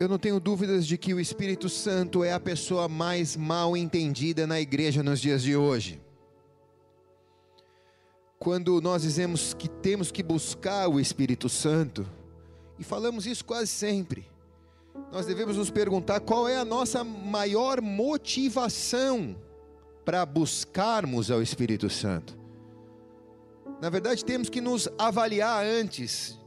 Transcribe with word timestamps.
Eu 0.00 0.08
não 0.08 0.16
tenho 0.16 0.38
dúvidas 0.38 0.86
de 0.86 0.96
que 0.96 1.12
o 1.12 1.18
Espírito 1.18 1.68
Santo 1.68 2.22
é 2.22 2.32
a 2.32 2.38
pessoa 2.38 2.88
mais 2.88 3.36
mal 3.36 3.76
entendida 3.76 4.46
na 4.46 4.60
igreja 4.60 5.02
nos 5.02 5.20
dias 5.20 5.42
de 5.42 5.56
hoje. 5.56 6.00
Quando 8.38 8.80
nós 8.80 9.02
dizemos 9.02 9.52
que 9.52 9.66
temos 9.66 10.12
que 10.12 10.22
buscar 10.22 10.86
o 10.88 11.00
Espírito 11.00 11.48
Santo, 11.48 12.08
e 12.78 12.84
falamos 12.84 13.26
isso 13.26 13.44
quase 13.44 13.66
sempre, 13.66 14.24
nós 15.10 15.26
devemos 15.26 15.56
nos 15.56 15.68
perguntar 15.68 16.20
qual 16.20 16.48
é 16.48 16.56
a 16.56 16.64
nossa 16.64 17.02
maior 17.02 17.80
motivação 17.80 19.36
para 20.04 20.24
buscarmos 20.24 21.28
ao 21.28 21.42
Espírito 21.42 21.90
Santo. 21.90 22.38
Na 23.80 23.90
verdade, 23.90 24.24
temos 24.24 24.48
que 24.48 24.60
nos 24.60 24.88
avaliar 24.96 25.64
antes 25.66 26.38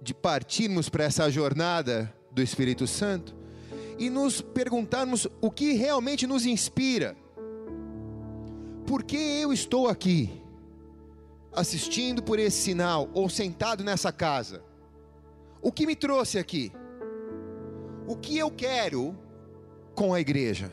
de 0.00 0.12
partirmos 0.12 0.88
para 0.88 1.04
essa 1.04 1.30
jornada 1.30 2.12
do 2.32 2.42
Espírito 2.42 2.86
Santo 2.86 3.34
e 3.98 4.08
nos 4.08 4.40
perguntarmos 4.40 5.28
o 5.40 5.50
que 5.50 5.72
realmente 5.74 6.26
nos 6.26 6.46
inspira. 6.46 7.16
Por 8.86 9.02
que 9.02 9.16
eu 9.16 9.52
estou 9.52 9.88
aqui, 9.88 10.42
assistindo 11.52 12.22
por 12.22 12.38
esse 12.38 12.60
sinal 12.60 13.08
ou 13.14 13.28
sentado 13.28 13.84
nessa 13.84 14.10
casa? 14.10 14.62
O 15.60 15.70
que 15.70 15.86
me 15.86 15.94
trouxe 15.94 16.38
aqui? 16.38 16.72
O 18.06 18.16
que 18.16 18.36
eu 18.36 18.50
quero 18.50 19.16
com 19.94 20.12
a 20.12 20.20
igreja? 20.20 20.72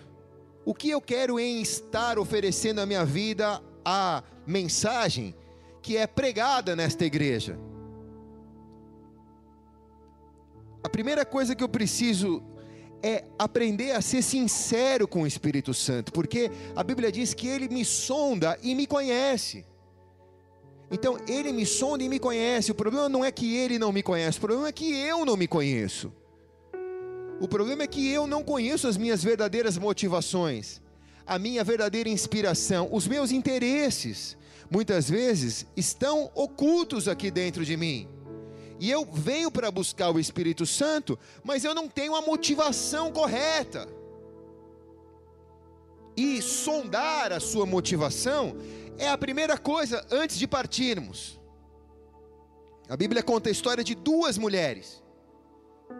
O 0.66 0.73
que 0.73 0.89
eu 0.89 1.02
quero 1.02 1.39
em 1.39 1.61
estar 1.61 2.17
oferecendo 2.17 2.81
a 2.81 2.85
minha 2.85 3.05
vida 3.05 3.61
a 3.85 4.23
mensagem 4.45 5.35
que 5.81 5.97
é 5.97 6.07
pregada 6.07 6.75
nesta 6.75 7.05
igreja? 7.05 7.57
A 10.83 10.89
primeira 10.89 11.25
coisa 11.25 11.55
que 11.55 11.63
eu 11.63 11.69
preciso 11.69 12.41
é 13.01 13.23
aprender 13.38 13.91
a 13.91 14.01
ser 14.01 14.21
sincero 14.21 15.07
com 15.07 15.21
o 15.21 15.27
Espírito 15.27 15.73
Santo, 15.73 16.11
porque 16.11 16.52
a 16.75 16.83
Bíblia 16.83 17.11
diz 17.11 17.33
que 17.33 17.47
ele 17.47 17.67
me 17.69 17.83
sonda 17.83 18.58
e 18.61 18.75
me 18.75 18.85
conhece. 18.85 19.66
Então, 20.91 21.17
ele 21.27 21.52
me 21.52 21.66
sonda 21.66 22.03
e 22.03 22.09
me 22.09 22.19
conhece. 22.19 22.72
O 22.72 22.75
problema 22.75 23.07
não 23.07 23.23
é 23.23 23.31
que 23.31 23.55
ele 23.55 23.77
não 23.77 23.91
me 23.91 24.02
conhece, 24.02 24.38
o 24.38 24.41
problema 24.41 24.67
é 24.67 24.72
que 24.72 24.94
eu 24.94 25.25
não 25.25 25.38
me 25.38 25.47
conheço. 25.47 26.11
O 27.39 27.47
problema 27.47 27.83
é 27.83 27.88
que 27.88 28.09
eu 28.09 28.27
não 28.27 28.44
conheço 28.44 28.88
as 28.88 28.97
minhas 28.97 29.23
verdadeiras 29.23 29.77
motivações, 29.77 30.81
a 31.25 31.39
minha 31.39 31.63
verdadeira 31.63 32.09
inspiração, 32.09 32.89
os 32.91 33.07
meus 33.07 33.31
interesses. 33.31 34.38
Muitas 34.69 35.09
vezes 35.09 35.66
estão 35.75 36.30
ocultos 36.35 37.07
aqui 37.07 37.31
dentro 37.31 37.63
de 37.63 37.77
mim. 37.77 38.09
E 38.80 38.89
eu 38.89 39.05
venho 39.05 39.52
para 39.52 39.69
buscar 39.69 40.09
o 40.09 40.19
Espírito 40.19 40.66
Santo, 40.66 41.19
mas 41.44 41.66
eu 41.66 41.75
não 41.75 41.89
tenho 41.89 42.16
a 42.16 42.22
motivação 42.22 43.11
correta. 43.11 43.88
E 46.16 46.41
sondar 46.41 47.33
a 47.33 47.39
sua 47.39 47.66
motivação 47.66 48.55
é 48.97 49.09
a 49.09 49.17
primeira 49.17 49.57
coisa 49.57 50.05
antes 50.09 50.38
de 50.38 50.47
partirmos. 50.47 51.39
A 52.88 52.95
Bíblia 52.95 53.22
conta 53.22 53.50
a 53.50 53.52
história 53.52 53.83
de 53.83 53.94
duas 53.95 54.38
mulheres, 54.38 55.03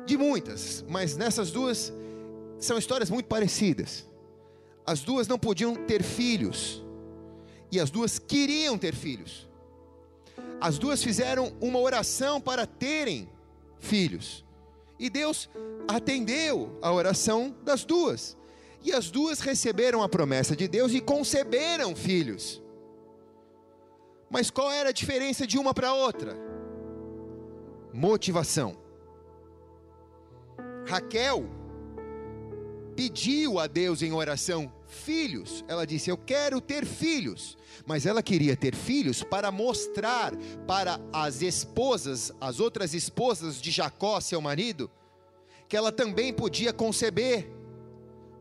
de 0.06 0.18
muitas, 0.18 0.84
mas 0.88 1.18
nessas 1.18 1.52
duas 1.52 1.94
são 2.58 2.78
histórias 2.78 3.10
muito 3.10 3.28
parecidas. 3.28 4.08
As 4.86 5.02
duas 5.02 5.28
não 5.28 5.38
podiam 5.38 5.76
ter 5.76 6.02
filhos, 6.02 6.84
e 7.72 7.80
as 7.80 7.92
duas 7.92 8.18
queriam 8.18 8.78
ter 8.78 8.96
filhos. 8.96 9.49
As 10.62 10.78
duas 10.78 11.04
fizeram 11.04 11.54
uma 11.62 11.80
oração 11.80 12.42
para 12.42 12.66
terem 12.66 13.30
filhos. 13.80 14.46
E 14.98 15.10
Deus 15.10 15.50
atendeu 15.88 16.78
a 16.82 16.92
oração 16.92 17.56
das 17.64 17.86
duas. 17.86 18.38
E 18.84 18.94
as 18.94 19.10
duas 19.10 19.40
receberam 19.40 20.04
a 20.04 20.10
promessa 20.10 20.56
de 20.56 20.68
Deus 20.68 20.94
e 20.94 21.00
conceberam 21.00 21.96
filhos. 21.96 22.62
Mas 24.30 24.52
qual 24.52 24.72
era 24.72 24.90
a 24.90 24.94
diferença 24.94 25.48
de 25.48 25.58
uma 25.58 25.74
para 25.74 25.94
outra? 25.94 26.38
Motivação. 27.94 28.78
Raquel 30.86 31.46
pediu 32.96 33.60
a 33.60 33.68
Deus 33.68 34.02
em 34.02 34.12
oração 34.12 34.72
filhos. 35.00 35.64
Ela 35.68 35.86
disse: 35.86 36.10
Eu 36.10 36.18
quero 36.18 36.60
ter 36.62 36.86
filhos. 36.86 37.58
Mas 37.86 38.06
ela 38.06 38.22
queria 38.22 38.56
ter 38.56 38.76
filhos 38.76 39.24
para 39.24 39.52
mostrar 39.52 40.34
para 40.68 41.00
as 41.12 41.42
esposas, 41.42 42.32
as 42.40 42.60
outras 42.60 42.94
esposas 42.94 43.62
de 43.62 43.72
Jacó, 43.72 44.20
seu 44.20 44.42
marido, 44.42 44.92
que 45.68 45.78
ela 45.78 45.92
também 45.92 46.34
podia 46.34 46.74
conceber, 46.74 47.50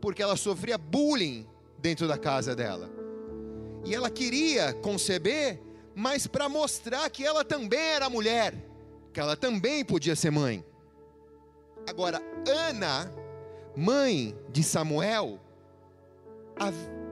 porque 0.01 0.23
ela 0.23 0.37
sofria 0.37 0.77
bullying 0.77 1.47
dentro 1.79 2.09
da 2.09 2.19
casa 2.19 2.55
dela. 2.55 2.91
E 3.85 3.95
ela 3.95 4.11
queria 4.11 4.73
conceber, 4.75 5.61
mas 5.95 6.27
para 6.27 6.49
mostrar 6.49 7.09
que 7.11 7.25
ela 7.25 7.45
também 7.45 7.81
era 7.81 8.11
mulher, 8.11 8.55
que 9.13 9.21
ela 9.21 9.37
também 9.37 9.85
podia 9.85 10.17
ser 10.17 10.31
mãe. 10.31 10.65
Agora, 11.89 12.21
Ana, 12.47 13.11
mãe 13.75 14.37
de 14.51 14.63
Samuel, 14.63 15.41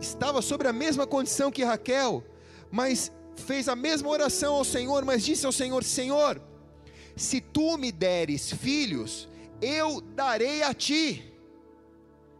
estava 0.00 0.42
sobre 0.42 0.68
a 0.68 0.72
mesma 0.72 1.06
condição 1.06 1.50
que 1.50 1.64
Raquel, 1.64 2.24
mas 2.70 3.10
fez 3.36 3.68
a 3.68 3.76
mesma 3.76 4.08
oração 4.08 4.54
ao 4.54 4.64
Senhor, 4.64 5.04
mas 5.04 5.24
disse 5.24 5.46
ao 5.46 5.52
Senhor: 5.52 5.84
Senhor, 5.84 6.40
se 7.14 7.40
tu 7.40 7.76
me 7.78 7.92
deres 7.92 8.52
filhos, 8.52 9.28
eu 9.60 10.00
darei 10.00 10.62
a 10.62 10.74
ti. 10.74 11.32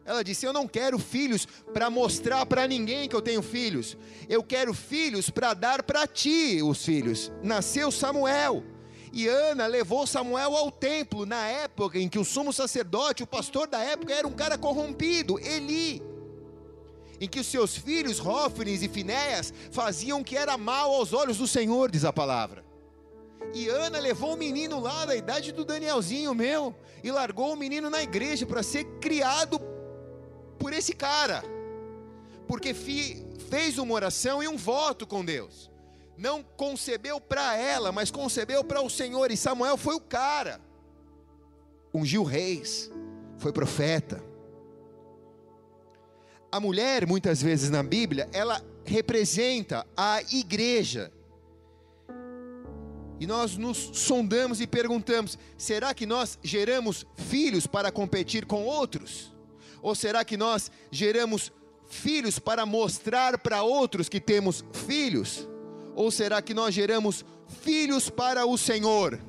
Ela 0.04 0.22
disse: 0.22 0.46
Eu 0.46 0.52
não 0.52 0.68
quero 0.68 0.98
filhos 0.98 1.46
para 1.72 1.90
mostrar 1.90 2.46
para 2.46 2.66
ninguém 2.66 3.08
que 3.08 3.16
eu 3.16 3.22
tenho 3.22 3.42
filhos. 3.42 3.96
Eu 4.28 4.42
quero 4.42 4.72
filhos 4.72 5.30
para 5.30 5.54
dar 5.54 5.82
para 5.82 6.06
ti 6.06 6.60
os 6.62 6.84
filhos. 6.84 7.32
Nasceu 7.42 7.90
Samuel. 7.90 8.62
E 9.12 9.26
Ana 9.28 9.66
levou 9.66 10.06
Samuel 10.06 10.54
ao 10.54 10.70
templo 10.70 11.24
na 11.24 11.46
época 11.46 11.98
em 11.98 12.08
que 12.08 12.18
o 12.18 12.24
sumo 12.24 12.52
sacerdote, 12.52 13.22
o 13.22 13.26
pastor 13.26 13.66
da 13.66 13.80
época, 13.80 14.12
era 14.12 14.28
um 14.28 14.32
cara 14.32 14.58
corrompido, 14.58 15.38
Eli 15.38 16.02
em 17.21 17.28
que 17.28 17.41
os 17.41 17.47
seus 17.47 17.77
filhos, 17.77 18.19
Rófines 18.19 18.82
e 18.82 18.88
Finéias, 18.88 19.53
faziam 19.71 20.21
o 20.21 20.25
que 20.25 20.37
era 20.37 20.56
mal 20.56 20.94
aos 20.94 21.12
olhos 21.12 21.38
do 21.38 21.47
Senhor, 21.47 21.91
diz 21.91 22.04
a 22.04 22.12
palavra. 22.12 22.65
E 23.54 23.69
Ana 23.69 23.99
levou 23.99 24.34
o 24.34 24.37
menino 24.37 24.81
lá 24.81 25.04
da 25.04 25.16
idade 25.16 25.53
do 25.53 25.65
Danielzinho 25.65 26.34
meu 26.34 26.75
e 27.03 27.10
largou 27.10 27.53
o 27.53 27.56
menino 27.56 27.88
na 27.88 28.03
igreja 28.03 28.44
para 28.44 28.62
ser 28.62 28.84
criado 29.00 29.60
por 30.59 30.72
esse 30.72 30.93
cara, 30.93 31.43
porque 32.49 32.75
fez 32.75 33.78
uma 33.78 33.94
oração 33.94 34.43
e 34.43 34.48
um 34.48 34.56
voto 34.56 35.06
com 35.06 35.25
Deus. 35.25 35.71
Não 36.16 36.43
concebeu 36.43 37.21
para 37.21 37.56
ela, 37.56 37.93
mas 37.93 38.10
concebeu 38.10 38.65
para 38.65 38.81
o 38.81 38.88
Senhor. 38.88 39.31
E 39.31 39.37
Samuel 39.37 39.77
foi 39.77 39.94
o 39.94 40.00
cara. 40.00 40.60
Ungiu 41.93 42.25
reis, 42.25 42.91
foi 43.37 43.53
profeta 43.53 44.22
a 46.56 46.60
mulher, 46.60 47.06
muitas 47.06 47.42
vezes 47.42 47.68
na 47.68 47.82
Bíblia, 47.82 48.28
ela 48.32 48.64
representa 48.84 49.86
a 49.94 50.22
igreja. 50.32 51.12
E 53.20 53.26
nós 53.26 53.58
nos 53.58 53.90
sondamos 53.92 54.60
e 54.62 54.66
perguntamos: 54.66 55.38
será 55.58 55.92
que 55.92 56.06
nós 56.06 56.38
geramos 56.42 57.04
filhos 57.14 57.66
para 57.66 57.92
competir 57.92 58.46
com 58.46 58.64
outros? 58.64 59.34
Ou 59.82 59.94
será 59.94 60.24
que 60.24 60.36
nós 60.36 60.70
geramos 60.90 61.52
filhos 61.88 62.38
para 62.38 62.64
mostrar 62.64 63.38
para 63.38 63.62
outros 63.62 64.08
que 64.08 64.18
temos 64.18 64.64
filhos? 64.72 65.46
Ou 65.94 66.10
será 66.10 66.40
que 66.40 66.54
nós 66.54 66.74
geramos 66.74 67.22
filhos 67.60 68.08
para 68.08 68.46
o 68.46 68.56
Senhor? 68.56 69.20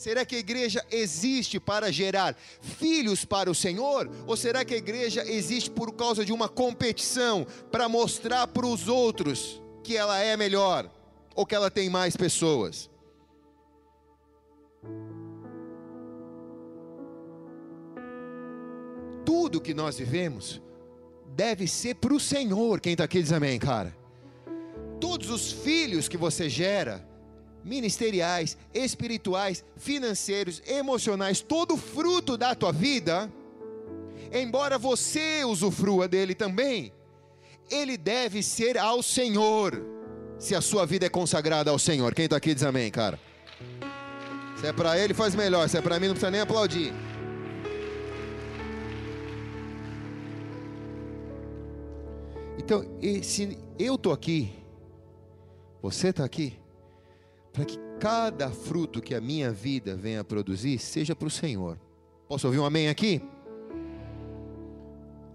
Será 0.00 0.24
que 0.24 0.34
a 0.34 0.38
igreja 0.38 0.82
existe 0.90 1.60
para 1.60 1.92
gerar 1.92 2.34
filhos 2.62 3.26
para 3.26 3.50
o 3.50 3.54
Senhor? 3.54 4.10
Ou 4.26 4.34
será 4.34 4.64
que 4.64 4.72
a 4.72 4.78
igreja 4.78 5.22
existe 5.30 5.70
por 5.70 5.92
causa 5.92 6.24
de 6.24 6.32
uma 6.32 6.48
competição 6.48 7.46
para 7.70 7.86
mostrar 7.86 8.46
para 8.46 8.66
os 8.66 8.88
outros 8.88 9.60
que 9.84 9.98
ela 9.98 10.18
é 10.18 10.38
melhor 10.38 10.90
ou 11.34 11.44
que 11.44 11.54
ela 11.54 11.70
tem 11.70 11.90
mais 11.90 12.16
pessoas? 12.16 12.88
Tudo 19.26 19.60
que 19.60 19.74
nós 19.74 19.98
vivemos 19.98 20.62
deve 21.36 21.68
ser 21.68 21.96
para 21.96 22.14
o 22.14 22.18
Senhor. 22.18 22.80
Quem 22.80 22.92
está 22.92 23.04
aqui 23.04 23.20
diz 23.20 23.32
amém, 23.32 23.58
cara. 23.58 23.94
Todos 24.98 25.28
os 25.28 25.52
filhos 25.52 26.08
que 26.08 26.16
você 26.16 26.48
gera, 26.48 27.06
ministeriais, 27.64 28.56
espirituais, 28.72 29.64
financeiros, 29.76 30.62
emocionais, 30.66 31.40
todo 31.40 31.76
fruto 31.76 32.36
da 32.36 32.54
tua 32.54 32.72
vida, 32.72 33.30
embora 34.32 34.78
você 34.78 35.44
usufrua 35.44 36.08
dele 36.08 36.34
também, 36.34 36.92
ele 37.70 37.96
deve 37.96 38.42
ser 38.42 38.76
ao 38.76 39.02
Senhor, 39.02 39.84
se 40.38 40.54
a 40.54 40.60
sua 40.60 40.86
vida 40.86 41.06
é 41.06 41.08
consagrada 41.08 41.70
ao 41.70 41.78
Senhor. 41.78 42.14
Quem 42.14 42.24
está 42.24 42.36
aqui 42.36 42.54
diz 42.54 42.64
amém, 42.64 42.90
cara. 42.90 43.18
Se 44.60 44.66
é 44.66 44.72
para 44.72 44.98
ele, 44.98 45.14
faz 45.14 45.34
melhor. 45.34 45.68
Se 45.68 45.78
é 45.78 45.80
para 45.80 45.98
mim, 45.98 46.08
não 46.08 46.14
precisa 46.14 46.30
nem 46.30 46.40
aplaudir. 46.40 46.92
Então, 52.58 52.84
se 53.22 53.58
eu 53.78 53.94
estou 53.94 54.12
aqui, 54.12 54.52
você 55.82 56.08
está 56.08 56.24
aqui, 56.24 56.59
para 57.52 57.64
que 57.64 57.78
cada 57.98 58.50
fruto 58.50 59.00
que 59.00 59.14
a 59.14 59.20
minha 59.20 59.52
vida 59.52 59.96
venha 59.96 60.20
a 60.20 60.24
produzir 60.24 60.78
seja 60.78 61.14
para 61.14 61.28
o 61.28 61.30
Senhor. 61.30 61.78
Posso 62.28 62.46
ouvir 62.46 62.58
um 62.58 62.64
amém 62.64 62.88
aqui? 62.88 63.20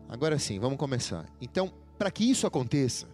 Agora 0.07 0.39
sim, 0.39 0.59
vamos 0.59 0.77
começar. 0.77 1.25
Então, 1.41 1.71
para 1.97 2.09
que 2.09 2.29
isso 2.29 2.47
aconteça, 2.47 3.07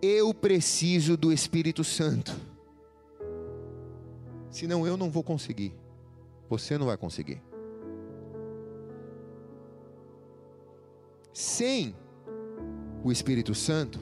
eu 0.00 0.32
preciso 0.32 1.16
do 1.16 1.32
Espírito 1.32 1.82
Santo. 1.82 2.34
Senão 4.50 4.86
eu 4.86 4.96
não 4.96 5.10
vou 5.10 5.22
conseguir. 5.22 5.74
Você 6.48 6.78
não 6.78 6.86
vai 6.86 6.96
conseguir. 6.96 7.42
Sem 11.32 11.96
o 13.02 13.10
Espírito 13.10 13.54
Santo, 13.54 13.98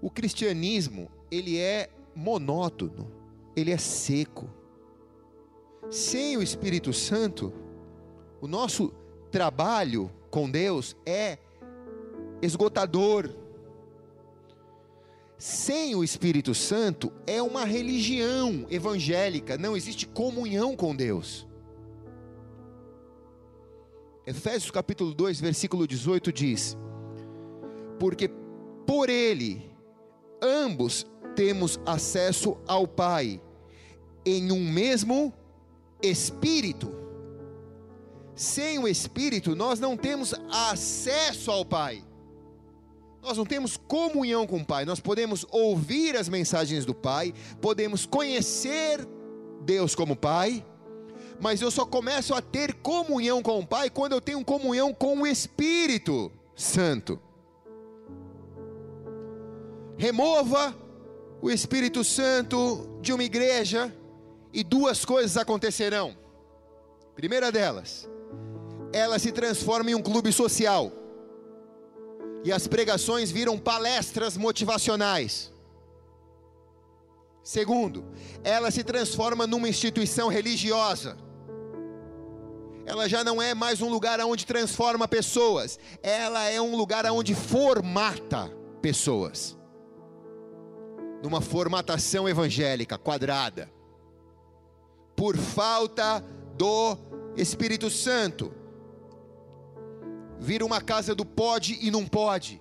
o 0.00 0.08
cristianismo, 0.08 1.10
ele 1.30 1.58
é 1.58 1.90
monótono, 2.14 3.10
ele 3.54 3.70
é 3.70 3.78
seco. 3.78 4.48
Sem 5.90 6.36
o 6.36 6.42
Espírito 6.42 6.92
Santo, 6.92 7.52
o 8.40 8.46
nosso 8.46 8.92
trabalho 9.30 10.10
com 10.30 10.50
Deus 10.50 10.96
é 11.04 11.38
esgotador. 12.40 13.30
Sem 15.38 15.94
o 15.94 16.02
Espírito 16.02 16.54
Santo 16.54 17.12
é 17.26 17.42
uma 17.42 17.64
religião 17.64 18.66
evangélica, 18.70 19.58
não 19.58 19.76
existe 19.76 20.06
comunhão 20.06 20.74
com 20.74 20.96
Deus. 20.96 21.46
Efésios 24.26 24.70
capítulo 24.70 25.14
2, 25.14 25.40
versículo 25.40 25.86
18 25.86 26.32
diz: 26.32 26.76
Porque 27.98 28.28
por 28.86 29.08
ele 29.08 29.70
ambos 30.42 31.06
temos 31.36 31.78
acesso 31.84 32.56
ao 32.66 32.88
Pai 32.88 33.40
em 34.24 34.50
um 34.50 34.68
mesmo 34.68 35.32
Espírito. 36.02 36.92
Sem 38.34 38.78
o 38.78 38.88
Espírito, 38.88 39.54
nós 39.54 39.78
não 39.78 39.96
temos 39.96 40.34
acesso 40.50 41.50
ao 41.50 41.64
Pai. 41.64 42.02
Nós 43.22 43.36
não 43.36 43.44
temos 43.44 43.76
comunhão 43.76 44.46
com 44.46 44.58
o 44.58 44.64
Pai. 44.64 44.84
Nós 44.84 44.98
podemos 44.98 45.46
ouvir 45.50 46.16
as 46.16 46.28
mensagens 46.28 46.84
do 46.84 46.94
Pai, 46.94 47.32
podemos 47.60 48.06
conhecer 48.06 49.06
Deus 49.62 49.94
como 49.94 50.16
Pai, 50.16 50.64
mas 51.40 51.60
eu 51.60 51.70
só 51.70 51.84
começo 51.84 52.34
a 52.34 52.40
ter 52.40 52.74
comunhão 52.74 53.42
com 53.42 53.58
o 53.60 53.66
Pai 53.66 53.90
quando 53.90 54.12
eu 54.12 54.20
tenho 54.20 54.44
comunhão 54.44 54.92
com 54.94 55.20
o 55.20 55.26
Espírito 55.26 56.32
Santo. 56.54 57.20
Remova 59.98 60.85
o 61.40 61.50
Espírito 61.50 62.02
Santo 62.02 62.98
de 63.00 63.12
uma 63.12 63.22
igreja 63.22 63.94
e 64.52 64.64
duas 64.64 65.04
coisas 65.04 65.36
acontecerão. 65.36 66.16
Primeira 67.14 67.52
delas, 67.52 68.08
ela 68.92 69.18
se 69.18 69.32
transforma 69.32 69.90
em 69.90 69.94
um 69.94 70.02
clube 70.02 70.32
social. 70.32 70.92
E 72.44 72.52
as 72.52 72.66
pregações 72.66 73.30
viram 73.30 73.58
palestras 73.58 74.36
motivacionais. 74.36 75.52
Segundo, 77.42 78.04
ela 78.42 78.70
se 78.70 78.82
transforma 78.82 79.46
numa 79.46 79.68
instituição 79.68 80.28
religiosa. 80.28 81.16
Ela 82.84 83.08
já 83.08 83.24
não 83.24 83.42
é 83.42 83.52
mais 83.52 83.82
um 83.82 83.88
lugar 83.88 84.20
onde 84.20 84.46
transforma 84.46 85.08
pessoas, 85.08 85.78
ela 86.02 86.44
é 86.44 86.60
um 86.60 86.76
lugar 86.76 87.04
onde 87.06 87.34
formata 87.34 88.48
pessoas 88.80 89.55
numa 91.22 91.40
formatação 91.40 92.28
evangélica 92.28 92.98
quadrada, 92.98 93.70
por 95.14 95.36
falta 95.36 96.22
do 96.56 96.96
Espírito 97.36 97.90
Santo. 97.90 98.52
Vira 100.38 100.64
uma 100.64 100.80
casa 100.80 101.14
do 101.14 101.24
pode 101.24 101.78
e 101.80 101.90
não 101.90 102.06
pode, 102.06 102.60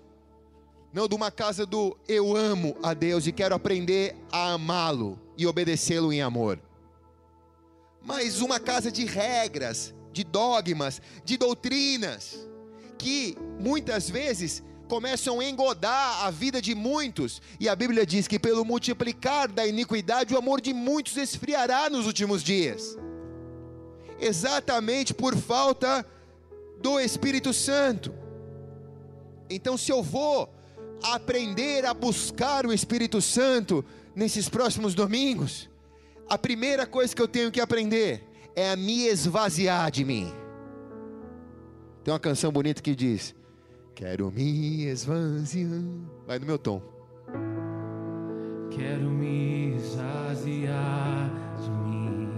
não 0.94 1.08
de 1.08 1.16
uma 1.16 1.30
casa 1.30 1.66
do 1.66 1.98
eu 2.08 2.36
amo 2.36 2.76
a 2.82 2.94
Deus 2.94 3.28
e 3.28 3.32
quero 3.32 3.54
aprender 3.54 4.16
a 4.32 4.54
amá-lo 4.54 5.20
e 5.38 5.46
obedecê-lo 5.46 6.14
em 6.14 6.22
amor, 6.22 6.60
mas 8.02 8.40
uma 8.40 8.60
casa 8.60 8.92
de 8.92 9.06
regras, 9.06 9.94
de 10.14 10.24
dogmas, 10.24 11.02
de 11.26 11.36
doutrinas, 11.36 12.48
que 12.98 13.38
muitas 13.60 14.10
vezes 14.10 14.64
começam 14.88 15.40
a 15.40 15.46
engodar 15.46 16.26
a 16.26 16.32
vida 16.32 16.62
de 16.62 16.76
muitos, 16.76 17.42
e 17.60 17.68
a 17.68 17.76
Bíblia 17.76 18.06
diz 18.06 18.28
que 18.28 18.40
pelo 18.40 18.64
multiplicar 18.64 19.52
da 19.52 19.66
iniquidade 19.66 20.34
o 20.34 20.38
amor 20.38 20.62
de 20.62 20.74
muitos 20.74 21.18
esfriará 21.18 21.90
nos 21.90 22.06
últimos 22.06 22.44
dias. 22.44 22.98
Exatamente 24.20 25.14
por 25.14 25.36
falta 25.36 26.06
do 26.82 27.00
Espírito 27.00 27.54
Santo. 27.54 28.14
Então, 29.50 29.78
se 29.78 29.92
eu 29.92 30.02
vou 30.02 30.50
aprender 31.04 31.86
a 31.86 31.94
buscar 31.94 32.66
o 32.66 32.74
Espírito 32.74 33.22
Santo 33.22 33.84
nesses 34.16 34.48
próximos 34.48 34.96
domingos, 34.96 35.70
a 36.30 36.38
primeira 36.38 36.86
coisa 36.86 37.16
que 37.16 37.22
eu 37.22 37.28
tenho 37.28 37.52
que 37.52 37.62
aprender 37.62 38.24
é 38.56 38.72
a 38.72 38.76
me 38.76 39.06
esvaziar 39.06 39.92
de 39.92 40.04
mim. 40.06 40.34
Tem 42.04 42.14
uma 42.14 42.20
canção 42.20 42.52
bonita 42.52 42.82
que 42.82 42.96
diz: 42.96 43.36
Quero 43.96 44.30
me 44.30 44.88
esvaziar. 44.88 45.82
Vai 46.28 46.38
no 46.38 46.46
meu 46.46 46.60
tom. 46.60 46.82
Quero 48.70 49.10
me 49.10 49.74
esvaziar 49.78 51.32
de 51.64 51.72
mim. 51.72 52.30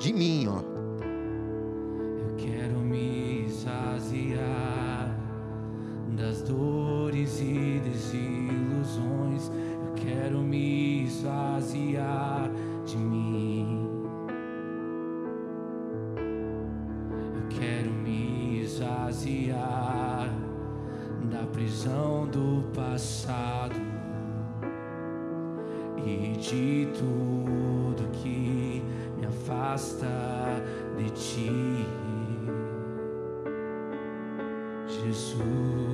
De 0.00 0.12
mim, 0.12 0.48
ó. 0.48 0.60
Eu 2.18 2.34
quero 2.36 2.80
me 2.80 3.46
esvaziar 3.46 5.16
das 6.16 6.42
dores 6.42 7.40
e 7.40 7.80
desilusões. 7.84 9.52
Eu 9.86 9.92
quero 9.94 10.40
me 10.40 11.04
esvaziar 11.04 12.50
de 12.84 12.96
mim. 12.96 13.88
Eu 17.36 17.48
quero 17.48 17.92
me 17.92 18.62
esvaziar 18.62 19.91
prisão 21.62 22.26
do 22.26 22.64
passado 22.74 23.76
e 26.04 26.36
de 26.36 26.88
tudo 26.98 28.10
que 28.10 28.82
me 29.16 29.26
afasta 29.26 30.08
de 30.98 31.10
ti, 31.10 31.86
Jesus. 34.88 35.91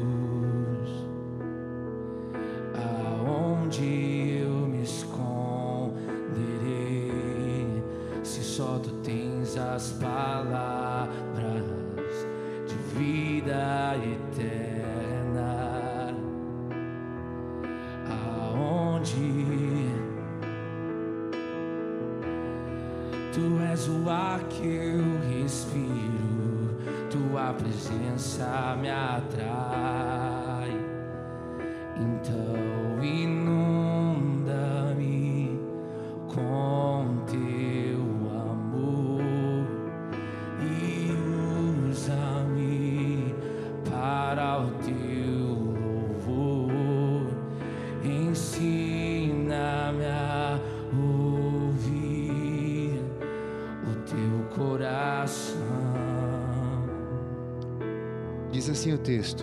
Texto: 59.09 59.43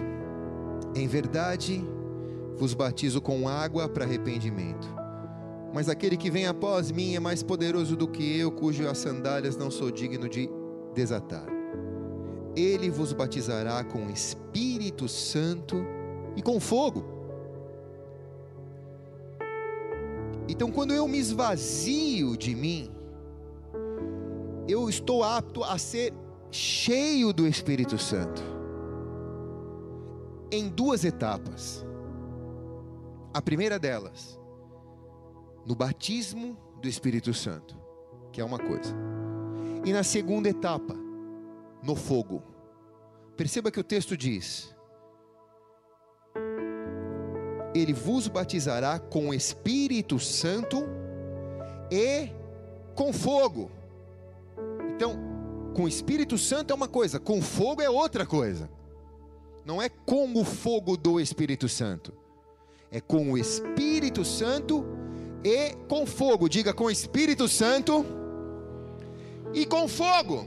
Em 0.96 1.08
verdade 1.08 1.84
vos 2.56 2.76
batizo 2.76 3.20
com 3.20 3.50
água 3.50 3.90
para 3.90 4.06
arrependimento, 4.06 4.88
Mas 5.74 5.90
aquele 5.90 6.16
que 6.16 6.30
vem 6.30 6.46
após 6.46 6.92
mim 6.92 7.16
é 7.16 7.20
mais 7.20 7.44
poderoso 7.44 7.98
do 7.98 8.08
que 8.08 8.40
eu, 8.40 8.52
cujas 8.52 8.98
sandálias 8.98 9.58
não 9.58 9.72
sou 9.72 9.92
digno 9.92 10.30
de 10.30 10.50
desatar. 10.94 11.48
Ele 12.56 12.90
vos 12.90 13.12
batizará 13.12 13.84
com 13.84 14.10
Espírito 14.10 15.10
Santo 15.10 15.76
e 16.36 16.42
com 16.42 16.60
fogo. 16.60 17.04
Então, 20.48 20.72
quando 20.72 20.94
eu 20.94 21.08
me 21.08 21.18
esvazio 21.18 22.38
de 22.38 22.56
mim, 22.56 22.90
eu 24.68 24.88
estou 24.88 25.24
apto 25.24 25.62
a 25.64 25.78
ser 25.78 26.14
cheio 26.52 27.34
do 27.34 27.46
Espírito 27.46 27.98
Santo. 27.98 28.55
Em 30.52 30.70
duas 30.70 31.04
etapas. 31.04 31.86
A 33.34 33.42
primeira 33.42 33.78
delas, 33.78 34.40
no 35.66 35.76
batismo 35.76 36.58
do 36.82 36.88
Espírito 36.88 37.34
Santo, 37.34 37.76
que 38.32 38.40
é 38.40 38.46
uma 38.46 38.60
coisa. 38.60 38.96
E 39.84 39.92
na 39.92 40.04
segunda 40.04 40.48
etapa, 40.48 40.96
no 41.84 41.96
fogo. 41.96 42.42
Perceba 43.36 43.70
que 43.70 43.80
o 43.80 43.84
texto 43.84 44.16
diz: 44.16 44.74
Ele 47.74 47.94
vos 47.94 48.28
batizará 48.28 49.00
com 49.00 49.30
o 49.30 49.34
Espírito 49.34 50.20
Santo 50.20 50.84
e 51.92 52.30
com 52.96 53.12
fogo. 53.12 53.70
Então, 54.96 55.18
com 55.76 55.84
o 55.84 55.88
Espírito 55.88 56.38
Santo 56.38 56.72
é 56.72 56.76
uma 56.76 56.88
coisa, 56.88 57.20
com 57.20 57.42
fogo 57.42 57.82
é 57.82 57.90
outra 57.90 58.26
coisa. 58.26 58.70
Não 59.66 59.82
é 59.82 59.90
com 59.90 60.32
o 60.40 60.46
fogo 60.46 60.96
do 60.96 61.20
Espírito 61.20 61.68
Santo, 61.68 62.14
é 62.92 63.02
com 63.02 63.32
o 63.32 63.38
Espírito 63.38 64.24
Santo 64.24 64.86
e 65.44 65.76
com 65.88 66.06
fogo. 66.06 66.48
Diga 66.48 66.72
com 66.72 66.90
Espírito 66.90 67.48
Santo 67.48 68.06
e 69.54 69.66
com 69.66 69.88
fogo. 69.88 70.46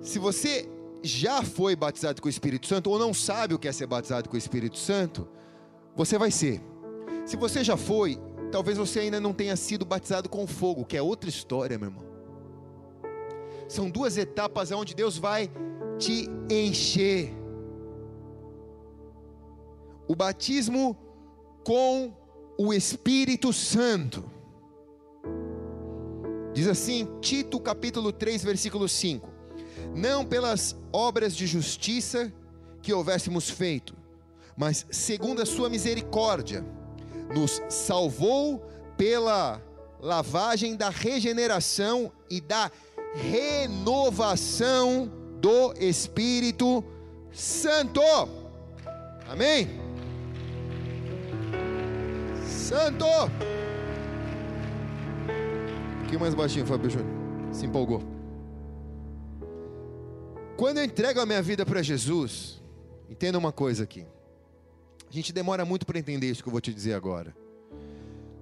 Se 0.00 0.18
você 0.18 0.66
já 1.02 1.42
foi 1.42 1.76
batizado 1.76 2.22
com 2.22 2.26
o 2.26 2.30
Espírito 2.30 2.66
Santo 2.66 2.90
ou 2.90 2.98
não 2.98 3.12
sabe 3.12 3.54
o 3.54 3.58
que 3.58 3.68
é 3.68 3.72
ser 3.72 3.86
batizado 3.86 4.28
com 4.28 4.34
o 4.34 4.38
Espírito 4.38 4.78
Santo, 4.78 5.28
você 5.94 6.16
vai 6.16 6.30
ser. 6.30 6.62
Se 7.26 7.36
você 7.36 7.62
já 7.62 7.76
foi, 7.76 8.18
talvez 8.50 8.78
você 8.78 9.00
ainda 9.00 9.20
não 9.20 9.34
tenha 9.34 9.56
sido 9.56 9.84
batizado 9.84 10.28
com 10.28 10.46
fogo, 10.46 10.86
que 10.86 10.96
é 10.96 11.02
outra 11.02 11.28
história, 11.28 11.78
meu 11.78 11.88
irmão. 11.88 12.04
São 13.68 13.90
duas 13.90 14.16
etapas 14.16 14.70
onde 14.70 14.94
Deus 14.94 15.18
vai 15.18 15.50
te 15.98 16.28
encher. 16.50 17.32
O 20.08 20.14
batismo 20.14 20.96
com 21.64 22.12
o 22.58 22.72
Espírito 22.72 23.52
Santo. 23.52 24.24
Diz 26.54 26.68
assim, 26.68 27.08
Tito 27.20 27.60
capítulo 27.60 28.12
3, 28.12 28.44
versículo 28.44 28.88
5: 28.88 29.28
Não 29.94 30.24
pelas 30.24 30.76
obras 30.92 31.36
de 31.36 31.46
justiça 31.46 32.32
que 32.80 32.92
houvéssemos 32.92 33.50
feito, 33.50 33.94
mas 34.56 34.86
segundo 34.90 35.42
a 35.42 35.46
sua 35.46 35.68
misericórdia, 35.68 36.64
nos 37.34 37.60
salvou 37.68 38.64
pela 38.96 39.60
lavagem 40.00 40.76
da 40.76 40.88
regeneração 40.88 42.12
e 42.30 42.40
da 42.40 42.70
renovação 43.14 45.10
do 45.40 45.72
Espírito 45.78 46.84
Santo. 47.32 48.00
Amém? 49.28 49.68
Santo. 52.44 53.04
Um 55.26 55.98
pouquinho 56.00 56.20
mais 56.20 56.34
baixinho, 56.34 56.66
Fábio 56.66 56.90
Júnior. 56.90 57.14
Se 57.52 57.66
empolgou. 57.66 58.02
Quando 60.56 60.78
eu 60.78 60.84
entrego 60.84 61.20
a 61.20 61.26
minha 61.26 61.42
vida 61.42 61.66
para 61.66 61.82
Jesus, 61.82 62.62
entenda 63.10 63.36
uma 63.36 63.52
coisa 63.52 63.84
aqui. 63.84 64.06
A 65.08 65.12
gente 65.12 65.32
demora 65.32 65.64
muito 65.64 65.84
para 65.84 65.98
entender 65.98 66.30
isso 66.30 66.42
que 66.42 66.48
eu 66.48 66.52
vou 66.52 66.60
te 66.60 66.72
dizer 66.72 66.94
agora. 66.94 67.36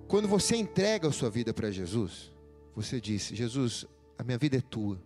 Quando 0.06 0.28
você 0.28 0.56
entrega 0.56 1.08
a 1.08 1.12
sua 1.12 1.28
vida 1.28 1.52
para 1.52 1.70
Jesus, 1.70 2.32
você 2.74 3.00
diz: 3.00 3.28
Jesus, 3.28 3.84
a 4.18 4.22
minha 4.22 4.38
vida 4.38 4.56
é 4.56 4.60
tua. 4.60 4.98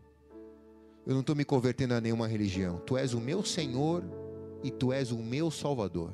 Eu 1.09 1.15
não 1.15 1.23
estou 1.23 1.35
me 1.35 1.43
convertendo 1.43 1.95
a 1.95 2.03
nenhuma 2.03 2.29
religião. 2.29 2.81
Tu 2.81 2.95
és 2.99 3.15
o 3.15 3.21
meu 3.21 3.43
Senhor 3.43 4.05
e 4.62 4.71
tu 4.71 4.93
és 4.93 5.11
o 5.11 5.17
meu 5.17 5.50
Salvador. 5.50 6.12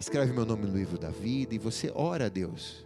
Escreve 0.00 0.32
meu 0.32 0.44
nome 0.44 0.66
no 0.66 0.76
livro 0.76 0.98
da 0.98 1.10
vida 1.10 1.54
e 1.54 1.58
você 1.58 1.92
ora 1.94 2.26
a 2.26 2.28
Deus. 2.28 2.84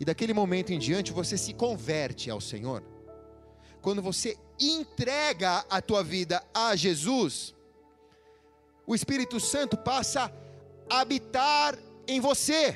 E 0.00 0.06
daquele 0.06 0.32
momento 0.32 0.72
em 0.72 0.78
diante 0.78 1.12
você 1.12 1.36
se 1.36 1.52
converte 1.52 2.30
ao 2.30 2.40
Senhor. 2.40 2.82
Quando 3.82 4.00
você 4.00 4.38
entrega 4.58 5.66
a 5.68 5.82
tua 5.82 6.02
vida 6.02 6.42
a 6.54 6.74
Jesus, 6.74 7.54
o 8.86 8.94
Espírito 8.94 9.38
Santo 9.38 9.76
passa 9.76 10.32
a 10.88 11.00
habitar 11.00 11.78
em 12.08 12.20
você. 12.20 12.74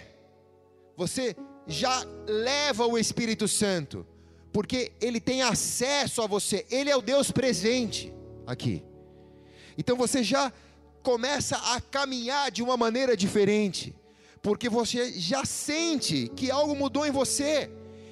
Você 0.94 1.34
já 1.66 2.04
leva 2.26 2.86
o 2.86 2.98
Espírito 2.98 3.48
Santo, 3.48 4.06
porque 4.58 4.90
ele 5.00 5.20
tem 5.20 5.40
acesso 5.40 6.20
a 6.20 6.26
você, 6.26 6.66
ele 6.68 6.90
é 6.90 6.96
o 6.96 7.00
Deus 7.00 7.30
presente 7.30 8.12
aqui. 8.44 8.82
Então 9.78 9.96
você 9.96 10.20
já 10.20 10.52
começa 11.00 11.56
a 11.56 11.80
caminhar 11.80 12.50
de 12.50 12.60
uma 12.60 12.76
maneira 12.76 13.16
diferente, 13.16 13.94
porque 14.42 14.68
você 14.68 15.12
já 15.12 15.44
sente 15.44 16.28
que 16.34 16.50
algo 16.50 16.74
mudou 16.74 17.06
em 17.06 17.12
você, 17.12 17.70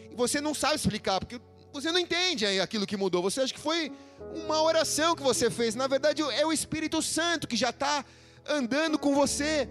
e 0.08 0.14
você 0.14 0.40
não 0.40 0.54
sabe 0.54 0.76
explicar, 0.76 1.18
porque 1.18 1.40
você 1.72 1.90
não 1.90 1.98
entende 1.98 2.46
aquilo 2.60 2.86
que 2.86 2.96
mudou, 2.96 3.20
você 3.20 3.40
acha 3.40 3.52
que 3.52 3.58
foi 3.58 3.90
uma 4.32 4.62
oração 4.62 5.16
que 5.16 5.24
você 5.24 5.50
fez, 5.50 5.74
na 5.74 5.88
verdade 5.88 6.22
é 6.22 6.46
o 6.46 6.52
Espírito 6.52 7.02
Santo 7.02 7.48
que 7.48 7.56
já 7.56 7.70
está 7.70 8.04
andando 8.48 9.00
com 9.00 9.16
você, 9.16 9.68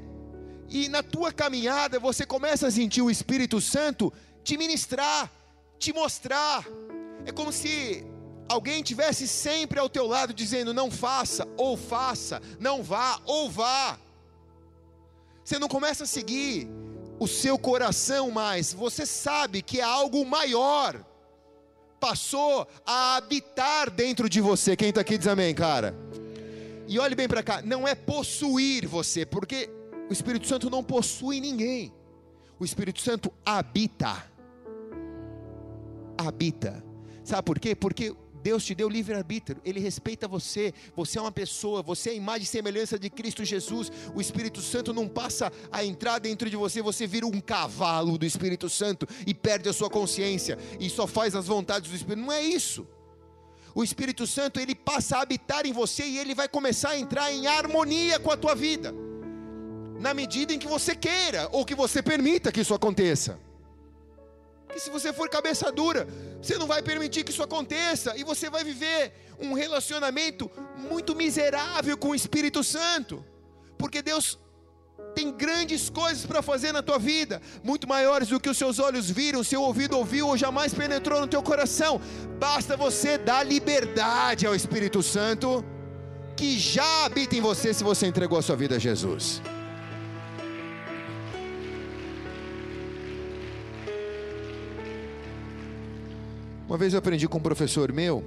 e 0.67 0.89
na 0.89 1.01
tua 1.01 1.31
caminhada 1.31 2.01
você 2.01 2.25
começa 2.25 2.67
a 2.67 2.71
sentir 2.71 3.01
o 3.01 3.09
Espírito 3.09 3.61
Santo 3.61 4.11
te 4.43 4.57
ministrar, 4.57 5.31
te 5.79 5.93
mostrar, 5.93 6.65
é 7.25 7.31
como 7.31 7.51
se 7.51 8.05
alguém 8.47 8.83
tivesse 8.83 9.27
sempre 9.27 9.79
ao 9.79 9.89
teu 9.89 10.07
lado 10.07 10.33
dizendo: 10.33 10.73
não 10.73 10.89
faça, 10.89 11.47
ou 11.57 11.75
faça, 11.77 12.41
não 12.59 12.83
vá, 12.83 13.19
ou 13.25 13.49
vá. 13.49 13.99
Você 15.43 15.59
não 15.59 15.67
começa 15.67 16.05
a 16.05 16.07
seguir 16.07 16.67
o 17.19 17.27
seu 17.27 17.57
coração 17.57 18.31
mais, 18.31 18.73
você 18.73 19.05
sabe 19.05 19.61
que 19.61 19.79
é 19.79 19.83
algo 19.83 20.25
maior, 20.25 21.05
passou 21.99 22.67
a 22.85 23.15
habitar 23.15 23.89
dentro 23.89 24.27
de 24.27 24.41
você. 24.41 24.75
Quem 24.75 24.89
está 24.89 25.01
aqui 25.01 25.17
diz 25.17 25.27
amém, 25.27 25.53
cara. 25.53 25.95
E 26.87 26.99
olhe 26.99 27.15
bem 27.15 27.27
para 27.27 27.41
cá, 27.41 27.61
não 27.61 27.87
é 27.87 27.95
possuir 27.95 28.87
você, 28.87 29.25
porque 29.25 29.69
o 30.09 30.13
Espírito 30.13 30.47
Santo 30.47 30.69
não 30.69 30.83
possui 30.83 31.39
ninguém, 31.39 31.91
o 32.59 32.65
Espírito 32.65 33.01
Santo 33.01 33.33
habita. 33.43 34.34
Habita. 36.17 36.83
Sabe 37.23 37.43
por 37.43 37.59
quê? 37.59 37.75
Porque 37.75 38.15
Deus 38.45 38.63
te 38.63 38.75
deu 38.75 38.87
livre-arbítrio, 38.87 39.59
Ele 39.65 39.79
respeita 39.79 40.27
você, 40.27 40.71
você 40.95 41.17
é 41.17 41.21
uma 41.21 41.31
pessoa, 41.31 41.81
você 41.81 42.11
é 42.11 42.13
a 42.13 42.15
imagem 42.15 42.43
e 42.43 42.45
semelhança 42.45 42.99
de 42.99 43.09
Cristo 43.09 43.43
Jesus, 43.43 43.91
o 44.13 44.21
Espírito 44.21 44.61
Santo 44.61 44.93
não 44.93 45.07
passa 45.07 45.51
a 45.71 45.83
entrar 45.83 46.19
dentro 46.19 46.47
de 46.47 46.55
você, 46.55 46.79
você 46.79 47.07
vira 47.07 47.25
um 47.25 47.41
cavalo 47.41 48.19
do 48.19 48.25
Espírito 48.25 48.69
Santo 48.69 49.07
e 49.25 49.33
perde 49.33 49.67
a 49.67 49.73
sua 49.73 49.89
consciência 49.89 50.59
e 50.79 50.91
só 50.91 51.07
faz 51.07 51.33
as 51.33 51.47
vontades 51.47 51.89
do 51.89 51.95
Espírito, 51.95 52.21
não 52.21 52.31
é 52.31 52.43
isso. 52.43 52.87
O 53.73 53.83
Espírito 53.83 54.27
Santo, 54.27 54.59
ele 54.59 54.75
passa 54.75 55.17
a 55.17 55.21
habitar 55.23 55.65
em 55.65 55.73
você 55.73 56.05
e 56.05 56.19
ele 56.19 56.35
vai 56.35 56.47
começar 56.47 56.89
a 56.89 56.99
entrar 56.99 57.33
em 57.33 57.47
harmonia 57.47 58.19
com 58.19 58.29
a 58.29 58.37
tua 58.37 58.53
vida, 58.53 58.93
na 59.99 60.13
medida 60.13 60.53
em 60.53 60.59
que 60.59 60.67
você 60.67 60.95
queira 60.95 61.49
ou 61.51 61.65
que 61.65 61.73
você 61.73 61.99
permita 62.03 62.51
que 62.51 62.61
isso 62.61 62.75
aconteça 62.75 63.39
que 64.75 64.81
se 64.81 64.89
você 64.89 65.13
for 65.13 65.29
cabeça 65.29 65.71
dura, 65.71 66.05
você 66.41 66.57
não 66.57 66.67
vai 66.67 66.81
permitir 66.81 67.23
que 67.23 67.31
isso 67.31 67.41
aconteça 67.41 68.13
e 68.17 68.25
você 68.25 68.49
vai 68.49 68.61
viver 68.61 69.13
um 69.39 69.53
relacionamento 69.53 70.51
muito 70.77 71.15
miserável 71.15 71.97
com 71.97 72.09
o 72.09 72.15
Espírito 72.15 72.61
Santo, 72.61 73.23
porque 73.77 74.01
Deus 74.01 74.37
tem 75.15 75.31
grandes 75.31 75.89
coisas 75.89 76.25
para 76.25 76.41
fazer 76.41 76.73
na 76.73 76.83
tua 76.83 76.99
vida, 76.99 77.41
muito 77.63 77.87
maiores 77.87 78.27
do 78.27 78.37
que 78.37 78.49
os 78.49 78.57
seus 78.57 78.77
olhos 78.77 79.09
viram, 79.09 79.45
seu 79.45 79.61
ouvido 79.61 79.97
ouviu 79.97 80.27
ou 80.27 80.35
jamais 80.35 80.73
penetrou 80.73 81.21
no 81.21 81.27
teu 81.27 81.41
coração. 81.41 82.01
Basta 82.37 82.75
você 82.75 83.17
dar 83.17 83.43
liberdade 83.43 84.45
ao 84.45 84.53
Espírito 84.53 85.01
Santo, 85.01 85.63
que 86.35 86.59
já 86.59 87.05
habita 87.05 87.33
em 87.33 87.39
você 87.39 87.73
se 87.73 87.81
você 87.81 88.07
entregou 88.07 88.37
a 88.37 88.41
sua 88.41 88.57
vida 88.57 88.75
a 88.75 88.79
Jesus. 88.79 89.41
Uma 96.75 96.79
vez 96.79 96.91
eu 96.91 96.99
aprendi 96.99 97.25
com 97.25 97.37
um 97.37 97.41
professor 97.41 97.89
meu, 97.93 98.19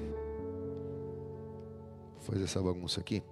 vou 2.14 2.22
fazer 2.22 2.44
essa 2.44 2.62
bagunça 2.62 2.98
aqui, 2.98 3.22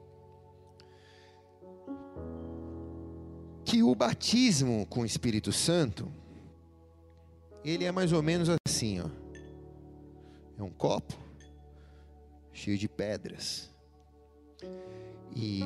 que 3.64 3.82
o 3.82 3.94
batismo 3.94 4.84
com 4.88 5.00
o 5.00 5.06
Espírito 5.06 5.52
Santo, 5.52 6.12
ele 7.64 7.86
é 7.86 7.90
mais 7.90 8.12
ou 8.12 8.22
menos 8.22 8.50
assim, 8.68 9.00
ó. 9.00 9.08
É 10.58 10.62
um 10.62 10.68
copo 10.68 11.14
cheio 12.52 12.76
de 12.76 12.86
pedras. 12.86 13.70
E 15.34 15.62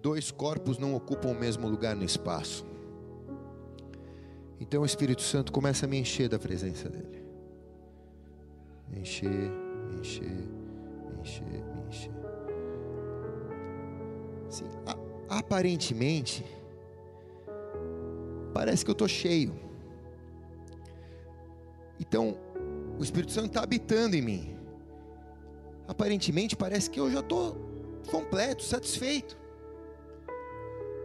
dois 0.00 0.30
corpos 0.30 0.78
não 0.78 0.94
ocupam 0.94 1.28
o 1.28 1.38
mesmo 1.38 1.68
lugar 1.68 1.94
no 1.94 2.02
espaço. 2.02 2.77
Então 4.60 4.82
o 4.82 4.86
Espírito 4.86 5.22
Santo 5.22 5.52
começa 5.52 5.86
a 5.86 5.88
me 5.88 5.98
encher 5.98 6.28
da 6.28 6.38
presença 6.38 6.88
dele. 6.88 7.24
Me 8.88 9.00
encher, 9.00 9.28
me 9.30 10.00
encher, 10.00 10.24
me 10.24 11.20
encher, 11.20 11.44
me 11.44 11.88
encher. 11.88 12.12
Assim, 14.48 14.64
aparentemente, 15.28 16.44
parece 18.52 18.84
que 18.84 18.90
eu 18.90 18.92
estou 18.92 19.08
cheio. 19.08 19.54
Então, 22.00 22.36
o 22.98 23.02
Espírito 23.02 23.32
Santo 23.32 23.48
está 23.48 23.62
habitando 23.62 24.16
em 24.16 24.22
mim. 24.22 24.56
Aparentemente, 25.86 26.56
parece 26.56 26.90
que 26.90 26.98
eu 26.98 27.10
já 27.10 27.20
estou 27.20 27.56
completo, 28.10 28.62
satisfeito. 28.62 29.36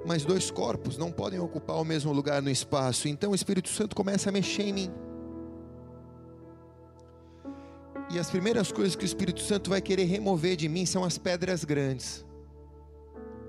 Mas 0.06 0.26
dois 0.26 0.52
corpos 0.52 0.98
não 0.98 1.12
podem 1.12 1.40
ocupar 1.40 1.78
o 1.78 1.86
mesmo 1.86 2.12
lugar 2.12 2.42
no 2.42 2.50
espaço. 2.50 3.08
Então, 3.08 3.32
o 3.32 3.36
Espírito 3.36 3.70
Santo 3.70 3.96
começa 3.96 4.30
a 4.30 4.32
mexer 4.32 4.64
em 4.64 4.74
mim. 4.74 4.92
E 8.10 8.20
as 8.20 8.30
primeiras 8.30 8.72
coisas 8.72 8.96
que 8.96 9.04
o 9.04 9.08
Espírito 9.08 9.42
Santo 9.42 9.70
vai 9.70 9.82
querer 9.82 10.04
remover 10.04 10.56
de 10.56 10.70
mim 10.70 10.86
são 10.86 11.04
as 11.04 11.18
pedras 11.18 11.64
grandes. 11.64 12.26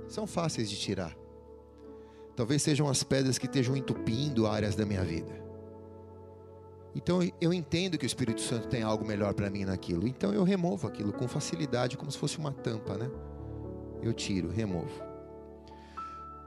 São 0.09 0.27
fáceis 0.27 0.71
de 0.71 0.77
tirar. 0.79 1.15
Talvez 2.37 2.63
sejam 2.63 2.89
as 2.89 3.03
pedras 3.03 3.37
que 3.37 3.47
estejam 3.47 3.77
entupindo 3.77 4.47
áreas 4.47 4.75
da 4.75 4.87
minha 4.87 5.05
vida. 5.05 5.45
Então 6.95 7.21
eu 7.41 7.53
entendo 7.53 7.99
que 7.99 8.07
o 8.07 8.07
Espírito 8.07 8.41
Santo 8.41 8.69
tem 8.69 8.83
algo 8.83 9.05
melhor 9.05 9.35
para 9.35 9.51
mim 9.51 9.65
naquilo. 9.65 10.07
Então 10.07 10.33
eu 10.33 10.45
removo 10.45 10.87
aquilo 10.87 11.13
com 11.13 11.27
facilidade, 11.27 11.97
como 11.97 12.11
se 12.11 12.19
fosse 12.19 12.39
uma 12.39 12.53
tampa, 12.53 12.97
né? 12.97 13.11
Eu 14.03 14.13
tiro, 14.13 14.49
removo. 14.49 15.14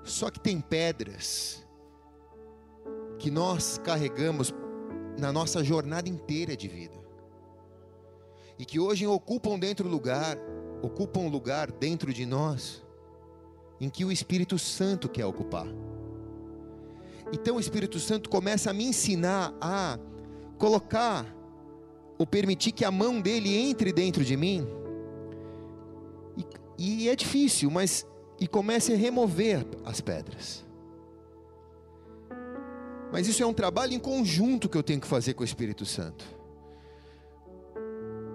Só 0.07 0.31
que 0.31 0.39
tem 0.39 0.61
pedras 0.61 1.67
que 3.19 3.29
nós 3.29 3.77
carregamos 3.83 4.53
na 5.19 5.33
nossa 5.33 5.61
jornada 5.61 6.07
inteira 6.07 6.55
de 6.55 6.67
vida. 6.67 6.95
E 8.57 8.65
que 8.65 8.79
hoje 8.79 9.05
ocupam 9.05 9.59
dentro 9.59 9.87
lugar, 9.87 10.37
ocupam 10.81 11.27
lugar 11.27 11.69
dentro 11.71 12.13
de 12.13 12.25
nós 12.25 12.83
em 13.81 13.89
que 13.89 14.05
o 14.05 14.11
Espírito 14.11 14.57
Santo 14.57 15.09
quer 15.09 15.25
ocupar. 15.25 15.67
Então 17.33 17.57
o 17.57 17.59
Espírito 17.59 17.99
Santo 17.99 18.29
começa 18.29 18.69
a 18.69 18.73
me 18.73 18.85
ensinar 18.85 19.53
a 19.59 19.99
colocar 20.57 21.25
ou 22.17 22.25
permitir 22.25 22.71
que 22.71 22.85
a 22.85 22.89
mão 22.89 23.19
dele 23.19 23.55
entre 23.55 23.91
dentro 23.91 24.23
de 24.23 24.37
mim. 24.37 24.65
E, 26.37 26.45
e 27.03 27.09
é 27.09 27.15
difícil, 27.15 27.69
mas 27.69 28.07
e 28.39 28.47
comece 28.47 28.93
a 28.93 28.95
remover 28.95 29.65
as 29.85 30.01
pedras. 30.01 30.65
Mas 33.11 33.27
isso 33.27 33.41
é 33.41 33.45
um 33.45 33.53
trabalho 33.53 33.93
em 33.93 33.99
conjunto 33.99 34.67
que 34.67 34.77
eu 34.77 34.83
tenho 34.83 34.99
que 34.99 35.07
fazer 35.07 35.33
com 35.33 35.41
o 35.41 35.45
Espírito 35.45 35.85
Santo. 35.85 36.25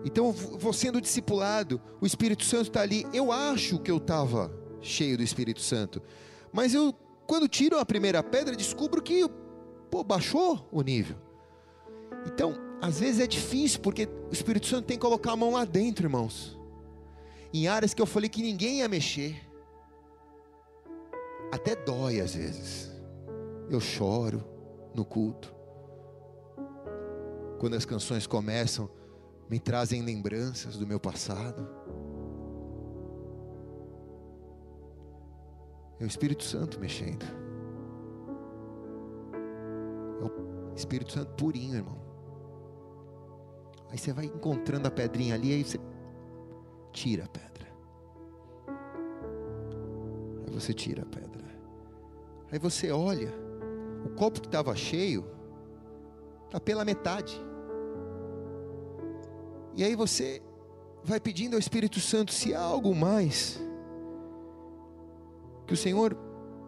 Então 0.05 0.33
vou 0.33 0.73
sendo 0.73 1.01
discipulado, 1.01 1.81
o 2.01 2.07
Espírito 2.07 2.45
Santo 2.45 2.69
está 2.69 2.81
ali. 2.81 3.07
Eu 3.13 3.31
acho 3.31 3.79
que 3.79 3.91
eu 3.91 3.99
estava 3.99 4.53
cheio 4.81 5.17
do 5.17 5.23
Espírito 5.23 5.61
Santo, 5.61 6.03
mas 6.53 6.75
eu, 6.75 6.93
quando 7.27 7.47
tiro 7.47 7.79
a 7.79 7.87
primeira 7.87 8.23
pedra, 8.23 8.57
descubro 8.57 9.01
que 9.01 9.29
pô, 9.91 10.03
baixou 10.03 10.69
o 10.73 10.83
nível. 10.83 11.17
Então, 12.27 12.55
às 12.81 12.99
vezes 12.99 13.21
é 13.21 13.27
difícil, 13.27 13.81
porque 13.81 14.09
o 14.29 14.33
Espírito 14.33 14.67
Santo 14.67 14.87
tem 14.87 14.97
que 14.97 15.03
colocar 15.03 15.33
a 15.33 15.37
mão 15.37 15.53
lá 15.53 15.65
dentro, 15.65 16.07
irmãos, 16.07 16.59
em 17.53 17.69
áreas 17.69 17.95
que 17.95 18.03
eu 18.03 18.07
falei 18.07 18.29
que 18.29 18.43
ninguém 18.43 18.79
ia 18.79 18.89
mexer, 18.89 19.41
até 21.53 21.77
dói 21.77 22.21
às 22.21 22.35
vezes. 22.35 22.91
Eu 23.71 23.79
choro 23.79 24.43
no 24.95 25.05
culto, 25.05 25.55
quando 27.61 27.75
as 27.75 27.85
canções 27.85 28.27
começam 28.27 28.91
me 29.53 29.61
trazem 29.61 30.01
lembranças 30.01 30.79
do 30.79 30.87
meu 30.87 30.99
passado. 30.99 31.69
É 36.01 36.05
o 36.05 36.07
Espírito 36.07 36.43
Santo 36.43 36.81
mexendo. 36.81 37.27
É 40.21 40.25
o 40.25 40.75
Espírito 40.75 41.13
Santo 41.13 41.35
purinho, 41.35 41.77
irmão. 41.77 41.99
Aí 43.91 43.99
você 43.99 44.11
vai 44.11 44.25
encontrando 44.25 44.89
a 44.89 44.91
pedrinha 44.91 45.35
ali, 45.35 45.53
aí 45.53 45.63
você 45.63 45.79
tira 46.93 47.25
a 47.25 47.29
pedra. 47.29 47.69
Aí 50.47 50.55
você 50.55 50.73
tira 50.73 51.03
a 51.03 51.07
pedra. 51.07 51.42
Aí 52.53 52.59
você 52.59 52.91
olha, 52.91 53.33
o 54.05 54.11
copo 54.11 54.43
que 54.43 54.47
estava 54.47 54.77
cheio 54.77 55.25
está 56.45 56.61
pela 56.61 56.85
metade. 56.85 57.43
E 59.75 59.83
aí 59.83 59.97
você 59.97 60.43
vai 61.03 61.19
pedindo 61.19 61.55
ao 61.55 61.59
Espírito 61.59 61.99
Santo 61.99 62.31
se 62.31 62.55
há 62.55 62.61
algo 62.61 62.95
mais 62.95 63.59
que 65.67 65.73
o 65.73 65.77
Senhor 65.77 66.15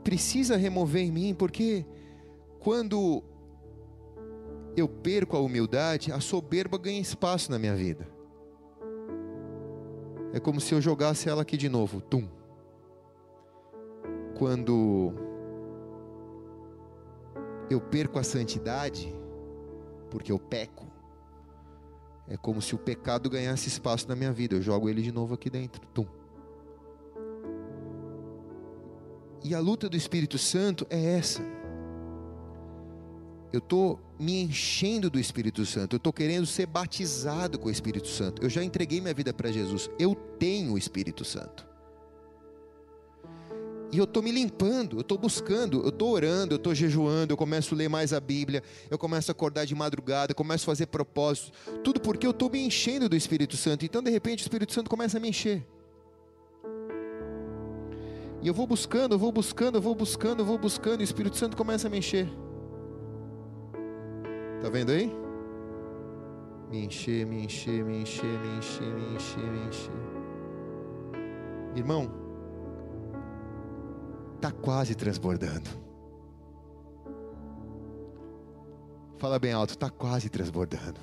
precisa 0.03 0.57
remover 0.57 1.03
em 1.03 1.13
mim, 1.13 1.35
porque 1.35 1.85
quando 2.61 3.23
eu 4.75 4.89
perco 4.89 5.37
a 5.37 5.41
humildade, 5.41 6.11
a 6.11 6.19
soberba 6.19 6.79
ganha 6.79 6.99
espaço 6.99 7.51
na 7.51 7.59
minha 7.59 7.77
vida. 7.77 8.09
É 10.33 10.41
como 10.41 10.63
se 10.63 10.75
eu 10.75 10.81
jogasse 10.81 11.29
ela 11.29 11.43
aqui 11.43 11.59
de 11.59 11.69
novo, 11.69 12.01
tum. 12.01 12.27
Quando 14.39 15.24
eu 17.71 17.81
perco 17.81 18.19
a 18.19 18.23
santidade, 18.23 19.15
porque 20.11 20.31
eu 20.31 20.39
peco, 20.39 20.87
é 22.27 22.37
como 22.37 22.63
se 22.63 22.75
o 22.75 22.79
pecado 22.79 23.29
ganhasse 23.29 23.69
espaço 23.69 24.09
na 24.09 24.17
minha 24.17 24.33
vida. 24.33 24.55
Eu 24.55 24.63
jogo 24.63 24.89
ele 24.89 25.03
de 25.03 25.13
novo 25.13 25.35
aqui 25.35 25.51
dentro. 25.51 25.81
Tum. 25.93 26.07
E 29.43 29.55
a 29.55 29.61
luta 29.61 29.89
do 29.91 29.97
Espírito 29.97 30.39
Santo 30.39 30.87
é 30.89 31.17
essa. 31.17 31.43
Eu 33.53 33.59
estou 33.59 34.01
me 34.19 34.43
enchendo 34.43 35.11
do 35.11 35.21
Espírito 35.21 35.67
Santo. 35.67 35.95
Eu 35.95 35.99
estou 35.99 36.13
querendo 36.13 36.47
ser 36.47 36.67
batizado 36.67 37.59
com 37.59 37.69
o 37.69 37.71
Espírito 37.71 38.09
Santo. 38.09 38.43
Eu 38.43 38.49
já 38.49 38.65
entreguei 38.65 39.01
minha 39.01 39.15
vida 39.15 39.33
para 39.33 39.53
Jesus. 39.53 39.91
Eu 39.99 40.15
tenho 40.15 40.73
o 40.73 40.79
Espírito 40.79 41.25
Santo. 41.25 41.74
E 43.95 43.99
eu 43.99 44.03
estou 44.03 44.21
me 44.25 44.33
limpando, 44.33 44.97
eu 44.97 45.03
estou 45.03 45.17
buscando, 45.17 45.81
eu 45.85 45.91
estou 45.91 46.11
orando, 46.11 46.55
eu 46.55 46.57
estou 46.57 46.75
jejuando, 46.75 47.33
eu 47.33 47.37
começo 47.37 47.77
a 47.77 47.79
ler 47.79 47.89
mais 47.89 48.13
a 48.13 48.19
Bíblia, 48.19 48.61
eu 48.91 48.99
começo 48.99 49.31
a 49.31 49.33
acordar 49.33 49.65
de 49.67 49.73
madrugada, 49.73 50.33
eu 50.33 50.35
começo 50.35 50.65
a 50.65 50.67
fazer 50.67 50.87
propósitos, 50.87 51.53
tudo 51.85 52.01
porque 52.01 52.27
eu 52.27 52.33
estou 52.33 52.51
me 52.51 52.59
enchendo 52.59 53.09
do 53.09 53.15
Espírito 53.15 53.57
Santo. 53.57 53.85
Então, 53.85 54.03
de 54.03 54.11
repente, 54.11 54.41
o 54.41 54.43
Espírito 54.47 54.73
Santo 54.73 54.91
começa 54.91 55.19
a 55.19 55.21
me 55.21 55.29
encher. 55.29 55.65
E 58.43 58.49
eu 58.49 58.53
vou 58.53 58.67
buscando, 58.67 59.15
eu 59.15 59.19
vou 59.19 59.31
buscando, 59.31 59.79
eu 59.79 59.81
vou 59.81 59.95
buscando, 59.95 60.41
eu 60.41 60.45
vou 60.45 60.59
buscando, 60.59 61.01
e 61.01 61.05
o 61.05 61.05
Espírito 61.05 61.37
Santo 61.37 61.57
começa 61.57 61.87
a 61.87 61.91
me 61.91 61.99
encher. 61.99 62.29
Tá 64.61 64.71
vendo 64.71 64.91
aí? 64.91 65.09
Me 66.69 66.85
encher, 66.85 67.25
me 67.25 67.45
encher, 67.45 67.85
me 67.85 67.99
encher, 67.99 68.25
me 68.25 68.59
encher, 68.59 68.93
me 68.93 69.15
encher, 69.15 69.53
me 69.53 69.69
encher. 69.69 69.93
Irmão, 71.77 72.24
está 74.45 74.53
quase 74.53 74.95
transbordando. 74.95 75.71
Fala 79.17 79.39
bem 79.39 79.55
alto, 79.55 79.71
está 79.71 79.89
quase 79.89 80.29
transbordando. 80.29 81.01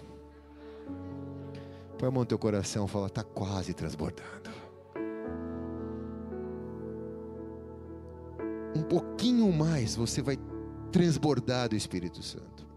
Põe 1.98 2.08
a 2.08 2.12
mão 2.12 2.22
no 2.22 2.26
teu 2.28 2.38
coração, 2.38 2.88
fala, 2.88 3.08
está 3.08 3.24
quase 3.24 3.74
transbordando. 3.74 4.52
Um 8.76 8.84
pouquinho 8.84 9.52
mais 9.52 9.96
você 9.96 10.22
vai 10.22 10.38
transbordar 10.92 11.70
do 11.70 11.76
Espírito 11.76 12.22
Santo. 12.22 12.68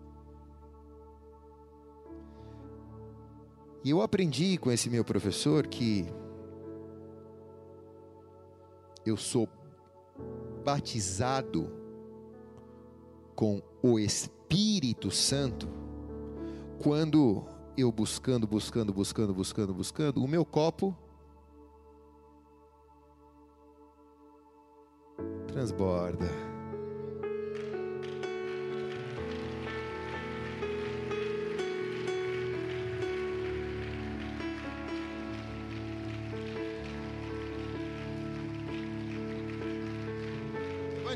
E 3.84 3.90
eu 3.90 4.00
aprendi 4.00 4.56
com 4.56 4.72
esse 4.72 4.88
meu 4.88 5.04
professor 5.04 5.66
que 5.66 6.06
eu 9.04 9.18
sou 9.18 9.46
batizado 10.64 11.70
com 13.34 13.62
o 13.82 13.98
Espírito 13.98 15.10
Santo, 15.10 15.68
quando 16.82 17.44
eu 17.76 17.90
buscando, 17.92 18.46
buscando, 18.46 18.92
buscando, 18.92 19.34
buscando, 19.34 19.74
buscando, 19.74 20.24
o 20.24 20.28
meu 20.28 20.44
copo 20.44 20.96
transborda. 25.48 26.53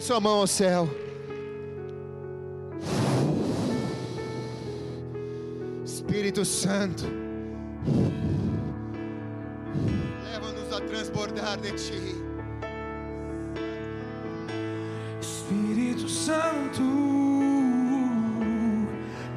Sua 0.09 0.21
mão 0.21 0.39
ao 0.39 0.47
céu. 0.47 0.89
Espírito 5.85 6.47
Santo, 6.47 7.05
leva-nos 10.25 10.73
a 10.73 10.81
transbordar 10.81 11.61
de 11.61 11.73
Ti. 11.73 12.17
Espírito 15.21 16.09
Santo, 16.09 16.83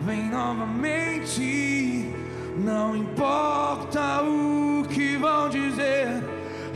vem 0.06 0.30
novamente. 0.30 2.16
Não 2.58 2.96
importa 2.96 4.24
o 4.24 4.88
que 4.88 5.18
vão 5.18 5.50
dizer, 5.50 6.24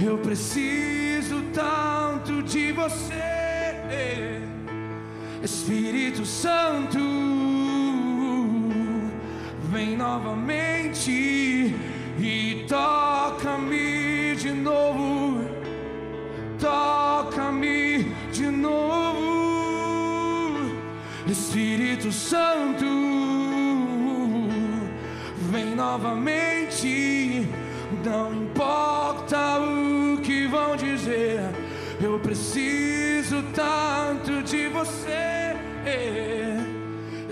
eu 0.06 0.18
preciso 0.18 1.42
tanto 1.54 2.44
de 2.44 2.74
você. 2.74 3.35
Espírito 5.66 6.24
Santo, 6.24 7.00
vem 9.64 9.98
novamente 9.98 11.74
e 12.20 12.66
toca-me 12.70 12.95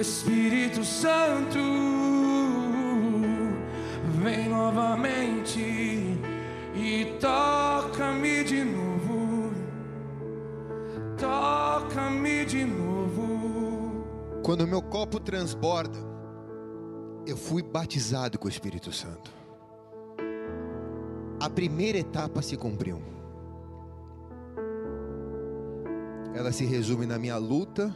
Espírito 0.04 0.84
Santo, 0.84 1.60
vem 4.22 4.50
novamente 4.50 5.62
e 6.76 7.18
toca-me 7.22 8.44
de 8.44 8.66
novo. 8.66 9.54
Toca-me 11.18 12.44
de 12.44 12.66
novo. 12.66 14.04
Quando 14.44 14.68
meu 14.68 14.82
copo 14.82 15.22
transborda, 15.22 15.98
eu 17.26 17.38
fui 17.38 17.64
batizado 17.64 18.38
com 18.38 18.48
o 18.48 18.52
Espírito 18.52 18.92
Santo. 18.92 19.32
A 21.40 21.50
primeira 21.50 21.98
etapa 21.98 22.42
se 22.42 22.58
cumpriu. 22.58 23.02
Ela 26.36 26.52
se 26.52 26.66
resume 26.66 27.06
na 27.06 27.18
minha 27.18 27.38
luta, 27.38 27.96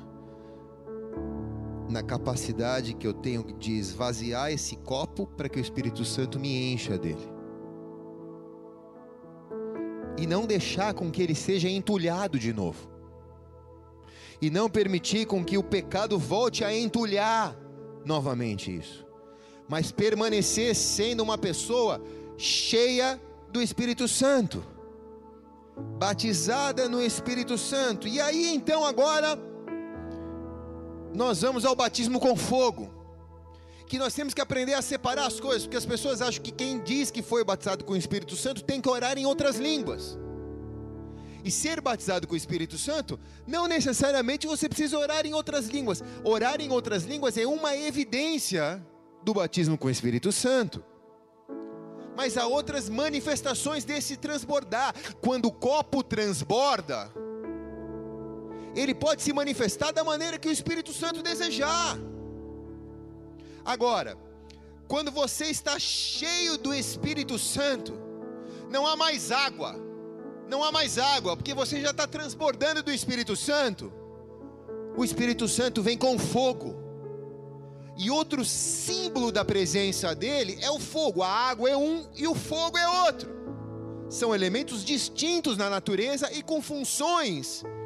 na 1.90 2.04
capacidade 2.04 2.94
que 2.94 3.08
eu 3.08 3.14
tenho 3.14 3.44
de 3.58 3.74
esvaziar 3.78 4.52
esse 4.52 4.76
copo 4.78 5.26
para 5.26 5.48
que 5.48 5.60
o 5.60 5.62
Espírito 5.62 6.04
Santo 6.04 6.40
me 6.40 6.74
encha 6.74 6.98
dele. 6.98 7.32
E 10.18 10.26
não 10.26 10.46
deixar 10.46 10.94
com 10.94 11.12
que 11.12 11.22
ele 11.22 11.36
seja 11.36 11.70
entulhado 11.70 12.38
de 12.40 12.52
novo 12.52 12.98
e 14.42 14.50
não 14.50 14.70
permitir 14.70 15.26
com 15.26 15.44
que 15.44 15.58
o 15.58 15.64
pecado 15.64 16.18
volte 16.18 16.64
a 16.64 16.76
entulhar 16.76 17.58
novamente 18.06 18.76
isso, 18.76 19.06
mas 19.68 19.92
permanecer 19.92 20.76
sendo 20.76 21.24
uma 21.24 21.38
pessoa 21.38 22.02
cheia 22.38 23.20
do 23.52 23.62
Espírito 23.62 24.08
Santo, 24.08 24.64
batizada 25.98 26.88
no 26.88 27.02
Espírito 27.02 27.58
Santo. 27.58 28.08
E 28.08 28.22
aí 28.22 28.54
então 28.54 28.86
agora 28.86 29.38
nós 31.14 31.42
vamos 31.42 31.66
ao 31.66 31.76
batismo 31.76 32.20
com 32.20 32.36
fogo. 32.36 32.94
Que 33.88 33.98
nós 33.98 34.14
temos 34.14 34.34
que 34.34 34.42
aprender 34.42 34.74
a 34.74 34.82
separar 34.82 35.28
as 35.28 35.40
coisas, 35.40 35.64
porque 35.64 35.78
as 35.78 35.86
pessoas 35.86 36.22
acham 36.22 36.44
que 36.44 36.52
quem 36.52 36.80
diz 36.82 37.10
que 37.10 37.22
foi 37.22 37.44
batizado 37.44 37.86
com 37.86 37.94
o 37.94 37.98
Espírito 37.98 38.36
Santo 38.36 38.64
tem 38.64 38.82
que 38.82 38.90
orar 38.90 39.18
em 39.18 39.26
outras 39.26 39.58
línguas. 39.58 40.18
E 41.44 41.50
ser 41.50 41.80
batizado 41.80 42.28
com 42.28 42.34
o 42.34 42.38
Espírito 42.38 42.78
Santo, 42.78 43.18
não 43.46 43.68
necessariamente 43.68 44.46
você 44.46 44.68
precisa 44.68 44.98
orar 44.98 45.26
em 45.26 45.34
outras 45.34 45.68
línguas. 45.68 46.04
Orar 46.24 46.60
em 46.60 46.70
outras 46.70 47.06
línguas 47.06 47.38
é 47.38 47.48
uma 47.48 47.76
evidência 47.78 48.86
do 49.24 49.34
batismo 49.34 49.78
com 49.78 49.88
o 49.88 49.92
Espírito 49.92 50.32
Santo. 50.32 50.84
Mas 52.18 52.38
há 52.38 52.48
outras 52.48 52.90
manifestações 52.90 53.86
desse 53.86 54.18
transbordar. 54.18 54.94
Quando 55.22 55.46
o 55.46 55.52
copo 55.52 56.04
transborda, 56.04 57.10
ele 58.78 58.94
pode 58.94 59.24
se 59.24 59.34
manifestar 59.34 59.92
da 59.92 60.04
maneira 60.04 60.38
que 60.38 60.48
o 60.48 60.52
Espírito 60.52 60.94
Santo 60.94 61.24
desejar. 61.24 61.98
Agora, 63.66 64.18
quando 64.88 65.12
você 65.12 65.46
está 65.46 65.80
cheio 65.80 66.58
do 66.58 66.74
Espírito 66.74 67.40
Santo, 67.40 67.94
não 68.70 68.86
há 68.86 68.96
mais 68.96 69.32
água, 69.32 69.76
não 70.48 70.64
há 70.64 70.72
mais 70.72 70.98
água, 70.98 71.36
porque 71.36 71.54
você 71.54 71.82
já 71.82 71.90
está 71.90 72.06
transbordando 72.06 72.84
do 72.84 72.92
Espírito 72.92 73.36
Santo. 73.36 73.92
O 74.96 75.04
Espírito 75.04 75.48
Santo 75.48 75.82
vem 75.82 75.98
com 75.98 76.18
fogo. 76.20 76.76
E 77.98 78.12
outro 78.12 78.46
símbolo 78.46 79.32
da 79.32 79.44
presença 79.44 80.14
dele 80.14 80.60
é 80.62 80.70
o 80.70 80.80
fogo. 80.80 81.24
A 81.24 81.30
água 81.30 81.68
é 81.70 81.76
um 81.76 82.08
e 82.16 82.28
o 82.28 82.36
fogo 82.36 82.78
é 82.78 82.88
outro. 83.06 83.36
São 84.08 84.34
elementos 84.34 84.86
distintos 84.86 85.58
na 85.58 85.68
natureza 85.68 86.32
e 86.32 86.44
com 86.44 86.62
funções 86.62 87.64
distintas. 87.64 87.77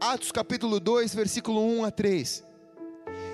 Atos 0.00 0.32
capítulo 0.32 0.80
2, 0.80 1.14
versículo 1.14 1.60
1 1.60 1.84
a 1.84 1.90
3. 1.90 2.44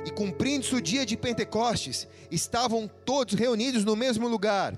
E 0.04 0.10
cumprindo-se 0.10 0.74
o 0.74 0.80
dia 0.80 1.06
de 1.06 1.16
Pentecostes, 1.16 2.08
estavam 2.28 2.90
todos 3.04 3.34
reunidos 3.34 3.84
no 3.84 3.94
mesmo 3.94 4.26
lugar. 4.26 4.76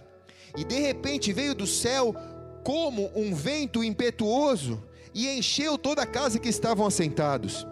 E 0.55 0.65
de 0.65 0.79
repente 0.81 1.33
veio 1.33 1.55
do 1.55 1.67
céu 1.67 2.15
como 2.63 3.11
um 3.15 3.35
vento 3.35 3.83
impetuoso 3.83 4.83
e 5.15 5.29
encheu 5.29 5.79
toda 5.79 6.03
a 6.03 6.07
casa 6.07 6.39
que 6.39 6.51
estavam 6.51 6.87
assentados. 6.87 7.67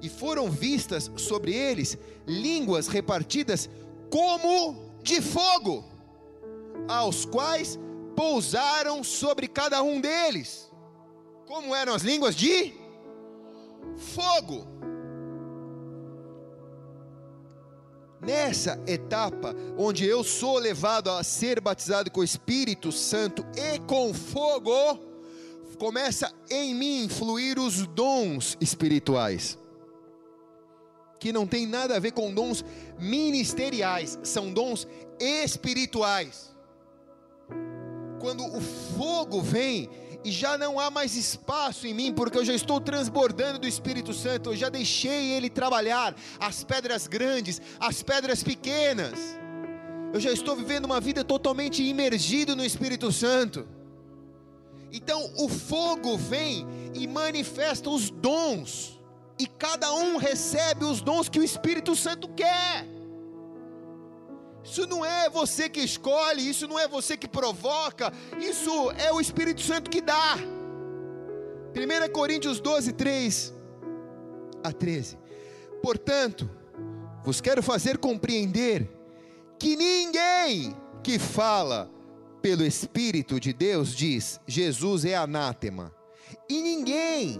E 0.00 0.08
foram 0.08 0.50
vistas 0.50 1.08
sobre 1.16 1.54
eles 1.54 1.96
línguas 2.26 2.88
repartidas 2.88 3.70
como 4.10 4.90
de 5.04 5.20
fogo, 5.20 5.84
aos 6.88 7.24
quais 7.24 7.78
pousaram 8.16 9.04
sobre 9.04 9.46
cada 9.46 9.82
um 9.84 10.00
deles. 10.00 10.71
Como 11.52 11.74
eram 11.74 11.92
as 11.92 12.00
línguas 12.00 12.34
de 12.34 12.72
fogo. 13.98 14.66
Nessa 18.22 18.82
etapa, 18.86 19.54
onde 19.76 20.06
eu 20.06 20.24
sou 20.24 20.56
levado 20.58 21.10
a 21.10 21.22
ser 21.22 21.60
batizado 21.60 22.10
com 22.10 22.20
o 22.20 22.24
Espírito 22.24 22.90
Santo 22.90 23.44
e 23.54 23.78
com 23.80 24.14
fogo, 24.14 24.98
começa 25.78 26.32
em 26.48 26.74
mim 26.74 27.06
fluir 27.10 27.58
os 27.58 27.86
dons 27.86 28.56
espirituais, 28.58 29.58
que 31.20 31.34
não 31.34 31.46
tem 31.46 31.66
nada 31.66 31.96
a 31.96 32.00
ver 32.00 32.12
com 32.12 32.32
dons 32.32 32.64
ministeriais, 32.98 34.18
são 34.22 34.50
dons 34.50 34.88
espirituais. 35.20 36.50
Quando 38.18 38.42
o 38.42 38.60
fogo 38.96 39.42
vem, 39.42 39.90
e 40.24 40.30
já 40.30 40.56
não 40.56 40.78
há 40.78 40.90
mais 40.90 41.16
espaço 41.16 41.86
em 41.86 41.94
mim, 41.94 42.12
porque 42.12 42.38
eu 42.38 42.44
já 42.44 42.54
estou 42.54 42.80
transbordando 42.80 43.58
do 43.58 43.66
Espírito 43.66 44.12
Santo, 44.12 44.50
eu 44.50 44.56
já 44.56 44.68
deixei 44.68 45.32
Ele 45.32 45.50
trabalhar 45.50 46.14
as 46.38 46.62
pedras 46.64 47.06
grandes, 47.06 47.60
as 47.80 48.02
pedras 48.02 48.42
pequenas, 48.42 49.18
eu 50.12 50.20
já 50.20 50.30
estou 50.30 50.54
vivendo 50.54 50.84
uma 50.84 51.00
vida 51.00 51.24
totalmente 51.24 51.82
imergido 51.82 52.54
no 52.54 52.64
Espírito 52.64 53.10
Santo. 53.10 53.66
Então 54.92 55.32
o 55.38 55.48
fogo 55.48 56.18
vem 56.18 56.66
e 56.92 57.06
manifesta 57.08 57.88
os 57.88 58.10
dons, 58.10 59.00
e 59.38 59.46
cada 59.46 59.92
um 59.94 60.18
recebe 60.18 60.84
os 60.84 61.00
dons 61.00 61.30
que 61.30 61.38
o 61.38 61.42
Espírito 61.42 61.96
Santo 61.96 62.28
quer. 62.28 62.86
Isso 64.64 64.86
não 64.86 65.04
é 65.04 65.28
você 65.28 65.68
que 65.68 65.80
escolhe, 65.80 66.48
isso 66.48 66.68
não 66.68 66.78
é 66.78 66.86
você 66.86 67.16
que 67.16 67.26
provoca, 67.26 68.12
isso 68.38 68.90
é 68.92 69.12
o 69.12 69.20
Espírito 69.20 69.60
Santo 69.60 69.90
que 69.90 70.00
dá. 70.00 70.36
1 71.74 72.12
Coríntios 72.12 72.60
12, 72.60 72.92
3 72.92 73.54
a 74.62 74.72
13. 74.72 75.18
Portanto, 75.82 76.48
vos 77.24 77.40
quero 77.40 77.62
fazer 77.62 77.98
compreender 77.98 78.88
que 79.58 79.76
ninguém 79.76 80.76
que 81.02 81.18
fala 81.18 81.90
pelo 82.40 82.64
Espírito 82.64 83.40
de 83.40 83.52
Deus 83.52 83.94
diz: 83.94 84.40
Jesus 84.46 85.04
é 85.04 85.16
anátema. 85.16 85.92
E 86.48 86.60
ninguém 86.60 87.38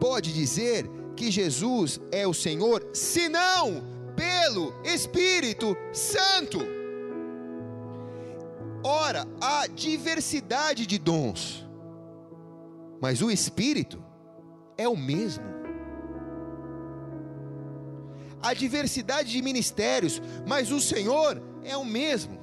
pode 0.00 0.32
dizer 0.32 0.88
que 1.16 1.30
Jesus 1.30 2.00
é 2.10 2.26
o 2.26 2.34
Senhor 2.34 2.88
senão 2.92 3.91
pelo 4.16 4.74
Espírito 4.84 5.76
Santo. 5.92 6.60
Ora, 8.84 9.26
há 9.40 9.66
diversidade 9.66 10.86
de 10.86 10.98
dons, 10.98 11.66
mas 13.00 13.22
o 13.22 13.30
Espírito 13.30 14.02
é 14.76 14.88
o 14.88 14.96
mesmo. 14.96 15.44
Há 18.42 18.54
diversidade 18.54 19.30
de 19.30 19.40
ministérios, 19.40 20.20
mas 20.46 20.72
o 20.72 20.80
Senhor 20.80 21.40
é 21.62 21.76
o 21.76 21.84
mesmo. 21.84 22.40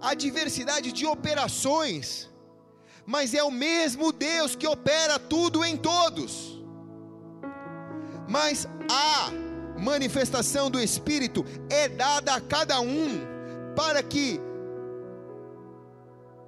Há 0.00 0.14
diversidade 0.14 0.92
de 0.92 1.04
operações, 1.04 2.30
mas 3.04 3.34
é 3.34 3.42
o 3.42 3.50
mesmo 3.50 4.12
Deus 4.12 4.54
que 4.54 4.68
opera 4.68 5.18
tudo 5.18 5.64
em 5.64 5.76
todos. 5.76 6.62
Mas 8.28 8.68
a 8.88 9.45
manifestação 9.78 10.70
do 10.70 10.80
Espírito 10.80 11.44
é 11.70 11.88
dada 11.88 12.34
a 12.34 12.40
cada 12.40 12.80
um 12.80 13.20
para 13.74 14.02
que 14.02 14.40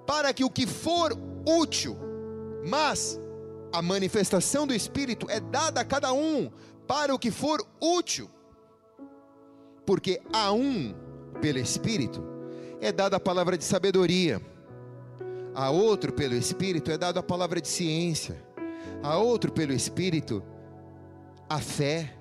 para 0.06 0.32
que 0.32 0.42
o 0.42 0.50
que 0.50 0.66
for 0.66 1.12
útil, 1.46 1.96
mas 2.66 3.20
a 3.72 3.82
manifestação 3.82 4.66
do 4.66 4.74
Espírito 4.74 5.26
é 5.28 5.38
dada 5.38 5.82
a 5.82 5.84
cada 5.84 6.12
um 6.14 6.50
para 6.86 7.14
o 7.14 7.18
que 7.18 7.30
for 7.30 7.62
útil. 7.78 8.30
Porque 9.84 10.20
a 10.32 10.50
um, 10.52 10.94
pelo 11.42 11.58
Espírito, 11.58 12.24
é 12.80 12.90
dada 12.90 13.16
a 13.16 13.20
palavra 13.20 13.58
de 13.58 13.64
sabedoria, 13.64 14.40
a 15.54 15.70
outro, 15.70 16.12
pelo 16.12 16.34
Espírito, 16.34 16.90
é 16.90 16.96
dada 16.96 17.20
a 17.20 17.22
palavra 17.22 17.60
de 17.60 17.68
ciência, 17.68 18.42
a 19.02 19.18
outro, 19.18 19.52
pelo 19.52 19.72
Espírito, 19.72 20.42
a 21.48 21.58
fé, 21.58 22.17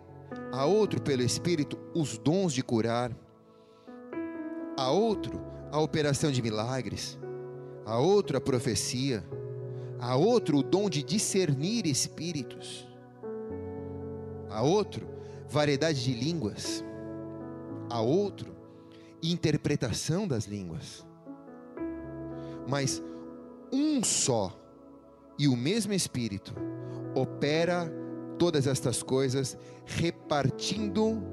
a 0.52 0.66
outro, 0.66 1.02
pelo 1.02 1.22
Espírito, 1.22 1.78
os 1.94 2.18
dons 2.18 2.54
de 2.54 2.64
curar, 2.64 3.12
a 4.78 4.92
outro, 4.92 5.42
a 5.72 5.80
operação 5.80 6.32
de 6.32 6.42
milagres 6.42 7.18
a 7.88 7.98
outro 7.98 8.36
a 8.36 8.42
profecia, 8.42 9.24
a 9.98 10.18
outro 10.18 10.58
o 10.58 10.64
dom 10.64 10.90
de 10.90 11.02
discernir 11.02 11.88
espíritos, 11.88 12.86
a 14.50 14.62
outro 14.62 15.08
variedade 15.48 16.04
de 16.04 16.14
línguas, 16.14 16.84
a 17.90 18.02
outro 18.02 18.54
interpretação 19.24 20.28
das 20.28 20.44
línguas. 20.44 21.08
Mas 22.68 23.02
um 23.72 24.04
só 24.04 24.54
e 25.40 25.48
o 25.48 25.56
mesmo 25.56 25.94
Espírito 25.94 26.54
opera 27.16 27.90
todas 28.38 28.68
estas 28.68 29.04
coisas, 29.04 29.58
repartindo 29.86 31.24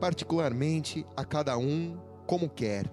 particularmente 0.00 1.04
a 1.16 1.24
cada 1.24 1.56
um 1.58 1.98
como 2.26 2.48
quer 2.48 2.90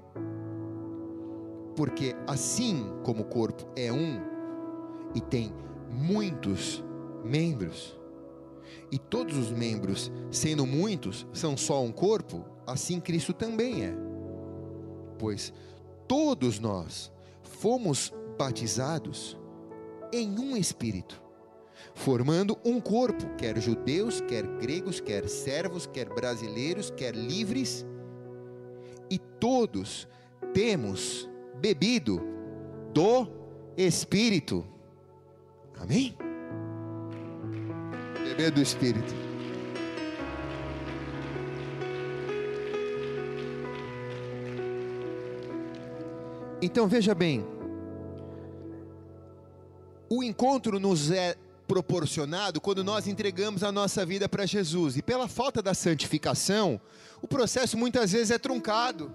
porque 1.75 2.15
assim 2.25 2.86
como 3.04 3.21
o 3.21 3.25
corpo 3.25 3.65
é 3.75 3.91
um 3.91 4.19
e 5.13 5.21
tem 5.21 5.54
muitos 5.89 6.84
membros, 7.23 7.97
e 8.91 8.97
todos 8.97 9.38
os 9.38 9.51
membros, 9.51 10.12
sendo 10.32 10.65
muitos, 10.65 11.25
são 11.34 11.56
só 11.56 11.84
um 11.84 11.91
corpo, 11.91 12.45
assim 12.65 12.99
Cristo 12.99 13.34
também 13.34 13.86
é. 13.86 13.95
Pois 15.17 15.54
todos 16.08 16.60
nós 16.60 17.12
fomos 17.41 18.13
batizados 18.38 19.38
em 20.12 20.38
um 20.39 20.56
espírito, 20.56 21.21
formando 21.93 22.58
um 22.65 22.80
corpo, 22.80 23.26
quer 23.38 23.60
judeus, 23.60 24.21
quer 24.21 24.45
gregos, 24.58 25.00
quer 25.00 25.28
servos, 25.30 25.86
quer 25.86 26.10
brasileiros, 26.10 26.89
quer 26.89 27.15
livres, 27.15 27.86
e 29.10 29.17
todos 29.17 30.08
temos 30.54 31.30
bebido 31.60 32.21
do 32.93 33.28
Espírito. 33.78 34.65
Amém? 35.80 36.17
Beber 38.24 38.52
do 38.52 38.62
Espírito. 38.62 39.13
Então 46.62 46.88
veja 46.88 47.13
bem, 47.13 47.45
o 50.10 50.24
encontro 50.24 50.80
nos 50.80 51.12
é 51.12 51.36
proporcionado 51.67 52.62
quando 52.62 52.84
nós 52.84 53.08
entregamos 53.08 53.63
a 53.63 53.71
nossa 53.71 54.06
vida 54.06 54.30
para 54.30 54.45
Jesus, 54.45 54.97
e 54.97 55.01
pela 55.01 55.28
falta 55.28 55.62
da 55.62 55.73
santificação, 55.73 56.80
o 57.21 57.28
processo 57.28 57.78
muitas 57.78 58.12
vezes 58.12 58.32
é 58.32 58.38
truncado. 58.38 59.13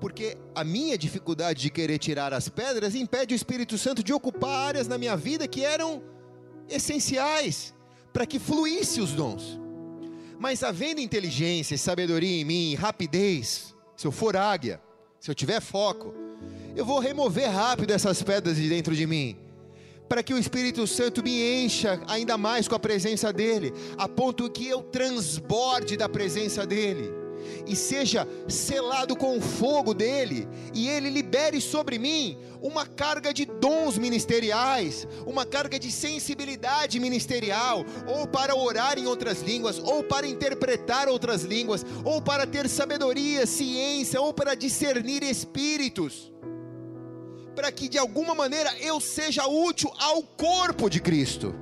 Porque 0.00 0.38
a 0.54 0.64
minha 0.64 0.96
dificuldade 0.96 1.60
de 1.60 1.70
querer 1.70 1.98
tirar 1.98 2.32
as 2.32 2.48
pedras 2.48 2.94
impede 2.94 3.34
o 3.34 3.36
Espírito 3.36 3.76
Santo 3.76 4.02
de 4.02 4.14
ocupar 4.14 4.68
áreas 4.68 4.88
na 4.88 4.96
minha 4.96 5.16
vida 5.16 5.46
que 5.46 5.62
eram 5.62 6.02
essenciais 6.68 7.74
para 8.12 8.24
que 8.24 8.38
fluísse 8.38 9.00
os 9.00 9.12
dons. 9.12 9.60
Mas 10.38 10.62
havendo 10.62 11.02
inteligência 11.02 11.74
e 11.74 11.78
sabedoria 11.78 12.40
em 12.40 12.44
mim, 12.44 12.74
rapidez, 12.74 13.74
se 13.94 14.06
eu 14.06 14.10
for 14.10 14.34
águia, 14.38 14.80
se 15.20 15.30
eu 15.30 15.34
tiver 15.34 15.60
foco, 15.60 16.14
eu 16.74 16.84
vou 16.84 16.98
remover 16.98 17.50
rápido 17.50 17.90
essas 17.90 18.22
pedras 18.22 18.56
de 18.56 18.66
dentro 18.66 18.96
de 18.96 19.06
mim, 19.06 19.36
para 20.10 20.24
que 20.24 20.34
o 20.34 20.38
Espírito 20.38 20.88
Santo 20.88 21.22
me 21.22 21.64
encha 21.64 22.02
ainda 22.08 22.36
mais 22.36 22.66
com 22.66 22.74
a 22.74 22.80
presença 22.80 23.32
dele, 23.32 23.72
a 23.96 24.08
ponto 24.08 24.50
que 24.50 24.66
eu 24.66 24.82
transborde 24.82 25.96
da 25.96 26.08
presença 26.08 26.66
dele 26.66 27.08
e 27.64 27.76
seja 27.76 28.26
selado 28.48 29.14
com 29.14 29.38
o 29.38 29.40
fogo 29.40 29.94
dele, 29.94 30.48
e 30.74 30.88
ele 30.88 31.10
libere 31.10 31.60
sobre 31.60 31.96
mim 31.96 32.36
uma 32.60 32.84
carga 32.84 33.32
de 33.32 33.46
dons 33.46 33.96
ministeriais, 33.96 35.06
uma 35.24 35.46
carga 35.46 35.78
de 35.78 35.92
sensibilidade 35.92 36.98
ministerial, 36.98 37.84
ou 38.08 38.26
para 38.26 38.56
orar 38.56 38.98
em 38.98 39.06
outras 39.06 39.42
línguas, 39.42 39.78
ou 39.78 40.02
para 40.02 40.26
interpretar 40.26 41.08
outras 41.08 41.44
línguas, 41.44 41.86
ou 42.04 42.20
para 42.20 42.48
ter 42.48 42.68
sabedoria, 42.68 43.46
ciência, 43.46 44.20
ou 44.20 44.34
para 44.34 44.56
discernir 44.56 45.22
espíritos, 45.22 46.32
para 47.60 47.70
que 47.70 47.90
de 47.90 47.98
alguma 47.98 48.34
maneira 48.34 48.74
eu 48.80 48.98
seja 48.98 49.46
útil 49.46 49.92
ao 49.98 50.22
corpo 50.22 50.88
de 50.88 50.98
Cristo. 50.98 51.54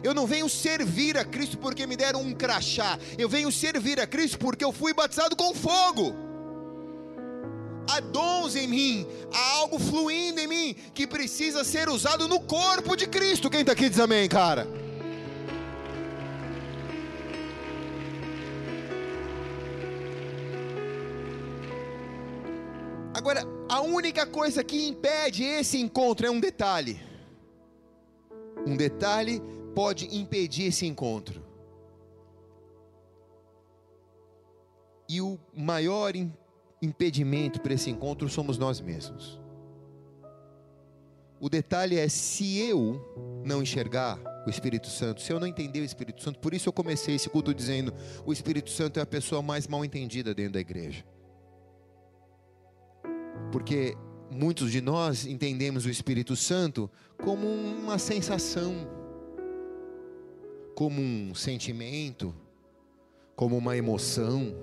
Eu 0.00 0.14
não 0.14 0.28
venho 0.28 0.48
servir 0.48 1.18
a 1.18 1.24
Cristo 1.24 1.58
porque 1.58 1.88
me 1.88 1.96
deram 1.96 2.22
um 2.22 2.32
crachá. 2.32 2.96
Eu 3.18 3.28
venho 3.28 3.50
servir 3.50 3.98
a 3.98 4.06
Cristo 4.06 4.38
porque 4.38 4.64
eu 4.64 4.70
fui 4.70 4.94
batizado 4.94 5.34
com 5.34 5.52
fogo. 5.52 6.14
Há 7.90 7.98
dons 7.98 8.54
em 8.54 8.68
mim, 8.68 9.06
há 9.32 9.56
algo 9.56 9.76
fluindo 9.76 10.38
em 10.38 10.46
mim 10.46 10.76
que 10.94 11.04
precisa 11.04 11.64
ser 11.64 11.88
usado 11.88 12.28
no 12.28 12.38
corpo 12.38 12.94
de 12.94 13.08
Cristo. 13.08 13.50
Quem 13.50 13.62
está 13.62 13.72
aqui 13.72 13.88
diz 13.88 13.98
amém, 13.98 14.28
cara? 14.28 14.68
Agora, 23.12 23.53
a 23.74 23.80
única 23.80 24.24
coisa 24.24 24.62
que 24.62 24.86
impede 24.86 25.42
esse 25.42 25.78
encontro 25.78 26.24
é 26.24 26.30
um 26.30 26.38
detalhe. 26.38 27.00
Um 28.64 28.76
detalhe 28.76 29.42
pode 29.74 30.16
impedir 30.16 30.66
esse 30.66 30.86
encontro. 30.86 31.44
E 35.08 35.20
o 35.20 35.36
maior 35.52 36.12
impedimento 36.80 37.60
para 37.60 37.74
esse 37.74 37.90
encontro 37.90 38.28
somos 38.28 38.56
nós 38.58 38.80
mesmos. 38.80 39.40
O 41.40 41.48
detalhe 41.48 41.98
é 41.98 42.08
se 42.08 42.56
eu 42.60 43.42
não 43.44 43.60
enxergar 43.60 44.20
o 44.46 44.50
Espírito 44.50 44.86
Santo, 44.86 45.20
se 45.20 45.32
eu 45.32 45.40
não 45.40 45.48
entender 45.48 45.80
o 45.80 45.84
Espírito 45.84 46.22
Santo, 46.22 46.38
por 46.38 46.54
isso 46.54 46.68
eu 46.68 46.72
comecei 46.72 47.16
esse 47.16 47.28
culto 47.28 47.52
dizendo: 47.52 47.92
o 48.24 48.32
Espírito 48.32 48.70
Santo 48.70 49.00
é 49.00 49.02
a 49.02 49.06
pessoa 49.06 49.42
mais 49.42 49.66
mal 49.66 49.84
entendida 49.84 50.32
dentro 50.32 50.52
da 50.52 50.60
igreja. 50.60 51.04
Porque 53.52 53.96
muitos 54.30 54.72
de 54.72 54.80
nós 54.80 55.26
entendemos 55.26 55.86
o 55.86 55.90
Espírito 55.90 56.34
Santo 56.34 56.90
como 57.22 57.46
uma 57.46 57.98
sensação 57.98 58.86
como 60.74 61.00
um 61.00 61.34
sentimento, 61.34 62.34
como 63.36 63.56
uma 63.56 63.76
emoção, 63.76 64.54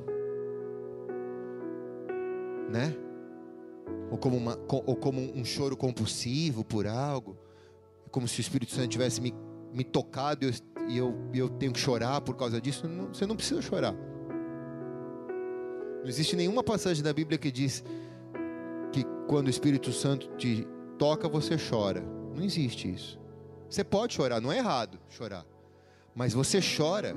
né? 2.70 2.96
Ou 4.10 4.18
como, 4.18 4.36
uma, 4.36 4.60
ou 4.68 4.96
como 4.96 5.22
um 5.22 5.46
choro 5.46 5.78
compulsivo 5.78 6.66
por 6.66 6.86
algo, 6.86 7.38
como 8.12 8.28
se 8.28 8.40
o 8.40 8.42
Espírito 8.42 8.74
Santo 8.74 8.90
tivesse 8.90 9.22
me, 9.22 9.34
me 9.74 9.86
tocado 9.86 10.46
e 10.46 10.48
eu, 10.48 10.54
eu, 10.98 11.30
eu 11.34 11.50
tenho 11.50 11.72
que 11.72 11.80
chorar 11.80 12.20
por 12.22 12.36
causa 12.36 12.60
disso. 12.60 12.88
Não, 12.88 13.08
você 13.08 13.26
não 13.26 13.38
precisa 13.38 13.62
chorar. 13.62 13.94
Não 16.02 16.08
existe 16.08 16.36
nenhuma 16.36 16.64
passagem 16.64 17.02
da 17.02 17.14
Bíblia 17.14 17.38
que 17.38 17.52
diz 17.52 17.84
que 18.92 19.06
quando 19.28 19.48
o 19.48 19.50
Espírito 19.50 19.92
Santo 19.92 20.28
te 20.38 20.68
toca, 20.98 21.28
você 21.28 21.56
chora. 21.58 22.04
Não 22.36 22.44
existe 22.44 22.92
isso. 22.92 23.20
Você 23.70 23.84
pode 23.84 24.14
chorar, 24.14 24.42
não 24.42 24.52
é 24.52 24.58
errado 24.58 25.00
chorar. 25.10 25.46
Mas 26.14 26.34
você 26.34 26.60
chora, 26.60 27.16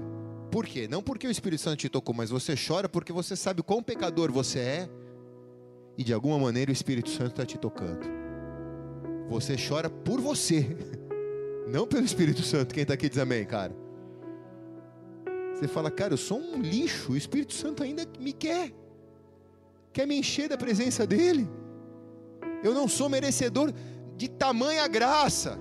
por 0.51 0.67
quê? 0.67 0.87
Não 0.89 1.03
porque 1.03 1.27
o 1.27 1.31
Espírito 1.31 1.61
Santo 1.61 1.79
te 1.79 1.89
tocou, 1.89 2.15
mas 2.15 2.31
você 2.31 2.55
chora 2.55 2.89
porque 2.89 3.13
você 3.13 3.35
sabe 3.35 3.63
quão 3.63 3.83
pecador 3.83 4.31
você 4.31 4.61
é 4.61 4.89
e 5.99 6.05
de 6.05 6.13
alguma 6.13 6.39
maneira 6.39 6.71
o 6.71 6.73
Espírito 6.73 7.11
Santo 7.11 7.31
está 7.31 7.45
te 7.45 7.59
tocando. 7.59 8.07
Você 9.29 9.57
chora 9.57 9.91
por 9.91 10.21
você, 10.21 10.77
não 11.67 11.87
pelo 11.87 12.05
Espírito 12.05 12.43
Santo. 12.43 12.73
Quem 12.73 12.83
está 12.83 12.95
aqui 12.95 13.09
diz 13.09 13.19
amém, 13.19 13.45
cara. 13.45 13.75
Você 15.55 15.69
fala, 15.69 15.91
cara, 15.91 16.13
eu 16.13 16.19
sou 16.19 16.39
um 16.39 16.61
lixo, 16.61 17.13
o 17.13 17.17
Espírito 17.17 17.55
Santo 17.55 17.83
ainda 17.83 18.07
me 18.21 18.33
quer, 18.33 18.73
quer 19.93 20.07
me 20.07 20.17
encher 20.17 20.49
da 20.49 20.57
presença 20.57 21.07
dEle. 21.07 21.49
Eu 22.65 22.73
não 22.73 22.89
sou 22.89 23.09
merecedor 23.11 23.73
de 24.17 24.27
tamanha 24.29 24.87
graça. 24.89 25.59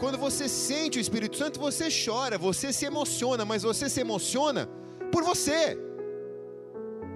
Quando 0.00 0.16
você 0.16 0.48
sente 0.48 0.98
o 0.98 1.00
Espírito 1.00 1.36
Santo, 1.36 1.60
você 1.60 1.88
chora, 2.04 2.38
você 2.38 2.72
se 2.72 2.86
emociona, 2.86 3.44
mas 3.44 3.62
você 3.62 3.86
se 3.90 4.00
emociona 4.00 4.66
por 5.12 5.22
você, 5.22 5.76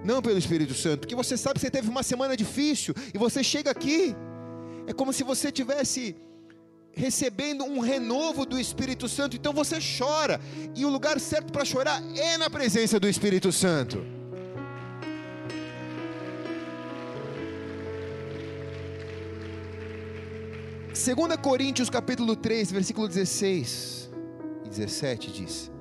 não 0.03 0.21
pelo 0.21 0.37
Espírito 0.37 0.75
Santo, 0.75 0.99
porque 0.99 1.15
você 1.15 1.35
sabe 1.35 1.55
que 1.55 1.61
você 1.61 1.71
teve 1.71 1.89
uma 1.89 2.03
semana 2.03 2.37
difícil 2.37 2.93
e 3.11 3.17
você 3.17 3.43
chega 3.43 3.71
aqui, 3.71 4.15
é 4.85 4.93
como 4.93 5.11
se 5.11 5.23
você 5.23 5.51
tivesse 5.51 6.15
recebendo 6.91 7.63
um 7.65 7.79
renovo 7.79 8.45
do 8.45 8.59
Espírito 8.59 9.09
Santo, 9.09 9.35
então 9.35 9.51
você 9.51 9.79
chora, 9.97 10.39
e 10.75 10.85
o 10.85 10.89
lugar 10.89 11.19
certo 11.19 11.51
para 11.51 11.65
chorar 11.65 12.01
é 12.15 12.37
na 12.37 12.49
presença 12.49 12.99
do 12.99 13.07
Espírito 13.07 13.51
Santo. 13.51 14.14
2 21.05 21.37
Coríntios 21.37 21.87
capítulo 21.87 22.35
3, 22.35 22.71
versículo 22.71 23.07
16 23.07 24.09
e 24.65 24.69
17 24.69 25.31
diz: 25.31 25.71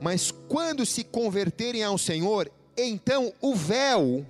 Mas 0.00 0.30
quando 0.30 0.86
se 0.86 1.04
converterem 1.04 1.84
ao 1.84 1.98
Senhor, 1.98 2.50
então 2.74 3.34
o 3.38 3.54
véu 3.54 4.24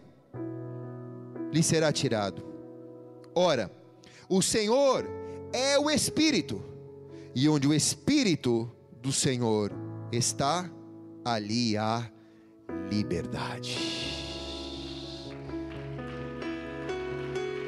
lhe 1.52 1.62
será 1.62 1.92
tirado. 1.92 2.42
Ora, 3.36 3.70
o 4.28 4.42
Senhor 4.42 5.08
é 5.52 5.78
o 5.78 5.88
Espírito, 5.88 6.60
e 7.32 7.48
onde 7.48 7.68
o 7.68 7.72
Espírito 7.72 8.68
do 9.00 9.12
Senhor 9.12 9.70
está, 10.10 10.68
ali 11.24 11.76
há 11.76 12.10
liberdade. 12.90 13.78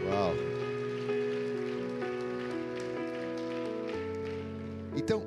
Uau! 0.08 0.55
Então, 4.96 5.22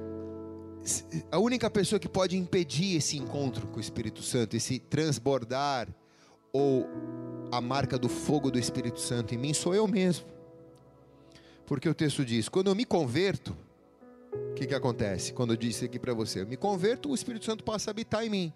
a 1.32 1.38
única 1.38 1.70
pessoa 1.70 2.00
que 2.00 2.10
pode 2.10 2.36
impedir 2.38 2.96
esse 2.96 3.18
encontro 3.18 3.68
com 3.68 3.78
o 3.78 3.82
Espírito 3.82 4.22
Santo, 4.22 4.56
esse 4.56 4.80
transbordar 4.80 5.88
ou 6.52 6.88
a 7.52 7.62
marca 7.62 7.98
do 7.98 8.10
fogo 8.10 8.50
do 8.50 8.58
Espírito 8.58 9.00
Santo 9.00 9.34
em 9.34 9.38
mim, 9.38 9.54
sou 9.54 9.76
eu 9.76 9.88
mesmo. 9.88 10.26
Porque 11.66 11.88
o 11.88 11.94
texto 11.94 12.26
diz: 12.26 12.50
quando 12.50 12.68
eu 12.68 12.76
me 12.76 12.86
converto, 12.86 13.56
o 14.52 14.54
que, 14.56 14.66
que 14.66 14.74
acontece? 14.74 15.34
Quando 15.34 15.54
eu 15.54 15.58
disse 15.58 15.86
aqui 15.86 16.00
para 16.00 16.14
você, 16.14 16.42
eu 16.42 16.48
me 16.48 16.58
converto, 16.58 17.10
o 17.10 17.16
Espírito 17.16 17.46
Santo 17.46 17.64
passa 17.64 17.90
a 17.90 17.92
habitar 17.92 18.26
em 18.26 18.30
mim. 18.30 18.54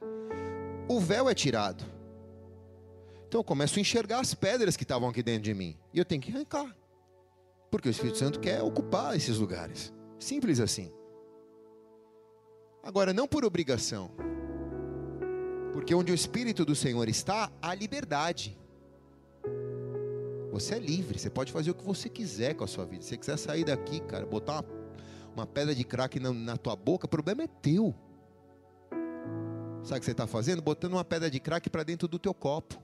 O 0.88 1.00
véu 1.00 1.30
é 1.30 1.34
tirado. 1.36 1.84
Então 3.28 3.40
eu 3.40 3.44
começo 3.44 3.80
a 3.80 3.82
enxergar 3.82 4.20
as 4.20 4.34
pedras 4.34 4.76
que 4.76 4.84
estavam 4.84 5.10
aqui 5.10 5.24
dentro 5.24 5.44
de 5.44 5.54
mim. 5.54 5.78
E 5.94 6.00
eu 6.00 6.06
tenho 6.06 6.22
que 6.22 6.32
arrancar. 6.32 6.76
Porque 7.72 7.88
o 7.88 7.92
Espírito 7.92 8.18
Santo 8.18 8.40
quer 8.40 8.62
ocupar 8.62 9.16
esses 9.16 9.38
lugares. 9.38 9.94
Simples 10.20 10.60
assim. 10.60 10.92
Agora, 12.84 13.14
não 13.14 13.26
por 13.26 13.46
obrigação, 13.46 14.12
porque 15.72 15.96
onde 15.96 16.12
o 16.12 16.16
Espírito 16.16 16.66
do 16.66 16.76
Senhor 16.76 17.08
está, 17.08 17.50
há 17.62 17.74
liberdade. 17.74 18.58
Você 20.52 20.76
é 20.76 20.80
livre, 20.80 21.18
você 21.18 21.30
pode 21.30 21.52
fazer 21.52 21.72
o 21.72 21.74
que 21.74 21.84
você 21.84 22.10
quiser 22.10 22.54
com 22.56 22.66
a 22.66 22.68
sua 22.68 22.86
vida. 22.86 23.02
Se 23.02 23.10
você 23.10 23.18
quiser 23.18 23.38
sair 23.38 23.64
daqui, 23.64 24.02
cara, 24.02 24.26
botar 24.26 24.60
uma, 24.60 24.66
uma 25.34 25.48
pedra 25.48 25.74
de 25.74 25.84
crack 25.86 26.20
na, 26.20 26.34
na 26.34 26.58
tua 26.58 26.76
boca, 26.76 27.06
o 27.06 27.10
problema 27.10 27.44
é 27.44 27.48
teu. 27.48 27.96
Sabe 29.84 29.98
o 29.98 30.00
que 30.00 30.06
você 30.06 30.12
está 30.12 30.28
fazendo? 30.28 30.62
Botando 30.62 30.94
uma 30.94 31.06
pedra 31.06 31.32
de 31.32 31.40
crack 31.40 31.70
para 31.70 31.84
dentro 31.84 32.08
do 32.08 32.20
teu 32.20 32.34
copo, 32.34 32.80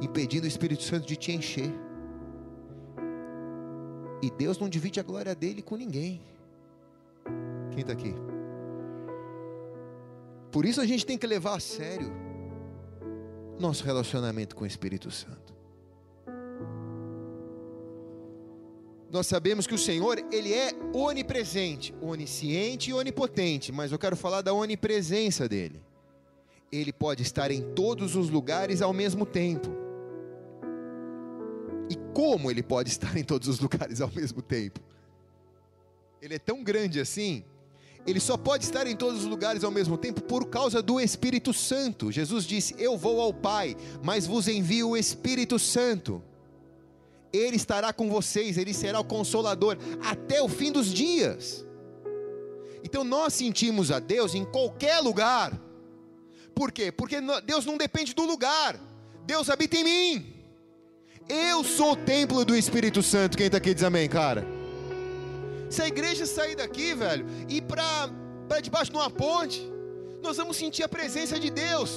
impedindo 0.00 0.44
o 0.44 0.48
Espírito 0.48 0.84
Santo 0.84 1.06
de 1.06 1.16
te 1.16 1.32
encher. 1.32 1.72
E 4.22 4.30
Deus 4.30 4.58
não 4.58 4.68
divide 4.68 5.00
a 5.00 5.02
glória 5.02 5.34
dele 5.34 5.60
com 5.60 5.76
ninguém. 5.76 6.22
Quem 7.74 7.80
está 7.80 7.92
aqui? 7.92 8.14
Por 10.52 10.64
isso 10.64 10.80
a 10.80 10.86
gente 10.86 11.04
tem 11.04 11.18
que 11.18 11.26
levar 11.26 11.56
a 11.56 11.60
sério 11.60 12.12
nosso 13.58 13.84
relacionamento 13.84 14.54
com 14.54 14.62
o 14.62 14.66
Espírito 14.66 15.10
Santo. 15.10 15.52
Nós 19.10 19.26
sabemos 19.26 19.66
que 19.66 19.74
o 19.74 19.78
Senhor, 19.78 20.18
ele 20.32 20.52
é 20.52 20.70
onipresente, 20.92 21.92
onisciente 22.00 22.90
e 22.90 22.94
onipotente, 22.94 23.72
mas 23.72 23.90
eu 23.90 23.98
quero 23.98 24.16
falar 24.16 24.40
da 24.40 24.52
onipresença 24.52 25.48
dele. 25.48 25.82
Ele 26.70 26.92
pode 26.92 27.22
estar 27.22 27.50
em 27.50 27.74
todos 27.74 28.14
os 28.14 28.30
lugares 28.30 28.82
ao 28.82 28.92
mesmo 28.92 29.26
tempo. 29.26 29.68
E 31.90 31.96
como 32.12 32.50
ele 32.50 32.62
pode 32.62 32.90
estar 32.90 33.16
em 33.16 33.24
todos 33.24 33.48
os 33.48 33.58
lugares 33.58 34.00
ao 34.00 34.10
mesmo 34.10 34.40
tempo? 34.40 34.80
Ele 36.22 36.34
é 36.34 36.38
tão 36.38 36.62
grande 36.62 37.00
assim 37.00 37.44
ele 38.06 38.20
só 38.20 38.36
pode 38.36 38.64
estar 38.64 38.86
em 38.86 38.94
todos 38.94 39.20
os 39.20 39.26
lugares 39.26 39.64
ao 39.64 39.70
mesmo 39.70 39.96
tempo 39.96 40.22
por 40.22 40.46
causa 40.46 40.82
do 40.82 41.00
Espírito 41.00 41.54
Santo. 41.54 42.12
Jesus 42.12 42.44
disse: 42.44 42.74
Eu 42.78 42.98
vou 42.98 43.20
ao 43.20 43.32
Pai, 43.32 43.76
mas 44.02 44.26
vos 44.26 44.46
envio 44.46 44.90
o 44.90 44.96
Espírito 44.96 45.58
Santo. 45.58 46.22
Ele 47.32 47.56
estará 47.56 47.92
com 47.92 48.10
vocês, 48.10 48.58
ele 48.58 48.74
será 48.74 49.00
o 49.00 49.04
consolador 49.04 49.76
até 50.04 50.42
o 50.42 50.48
fim 50.48 50.70
dos 50.70 50.92
dias. 50.92 51.64
Então 52.84 53.02
nós 53.02 53.32
sentimos 53.32 53.90
a 53.90 53.98
Deus 53.98 54.34
em 54.34 54.44
qualquer 54.44 55.00
lugar. 55.00 55.58
Por 56.54 56.70
quê? 56.70 56.92
Porque 56.92 57.16
Deus 57.44 57.64
não 57.64 57.76
depende 57.76 58.14
do 58.14 58.24
lugar. 58.24 58.78
Deus 59.26 59.48
habita 59.48 59.76
em 59.76 59.84
mim. 59.84 60.34
Eu 61.26 61.64
sou 61.64 61.92
o 61.92 61.96
templo 61.96 62.44
do 62.44 62.54
Espírito 62.54 63.02
Santo. 63.02 63.36
Quem 63.36 63.46
está 63.46 63.56
aqui 63.56 63.72
diz 63.72 63.82
amém, 63.82 64.08
cara? 64.08 64.53
Se 65.74 65.82
a 65.82 65.88
igreja 65.88 66.24
sair 66.24 66.54
daqui, 66.54 66.94
velho, 66.94 67.26
e 67.48 67.60
para 67.60 68.08
debaixo 68.62 68.92
de 68.92 68.96
uma 68.96 69.10
ponte, 69.10 69.60
nós 70.22 70.36
vamos 70.36 70.56
sentir 70.56 70.84
a 70.84 70.88
presença 70.88 71.36
de 71.36 71.50
Deus. 71.50 71.90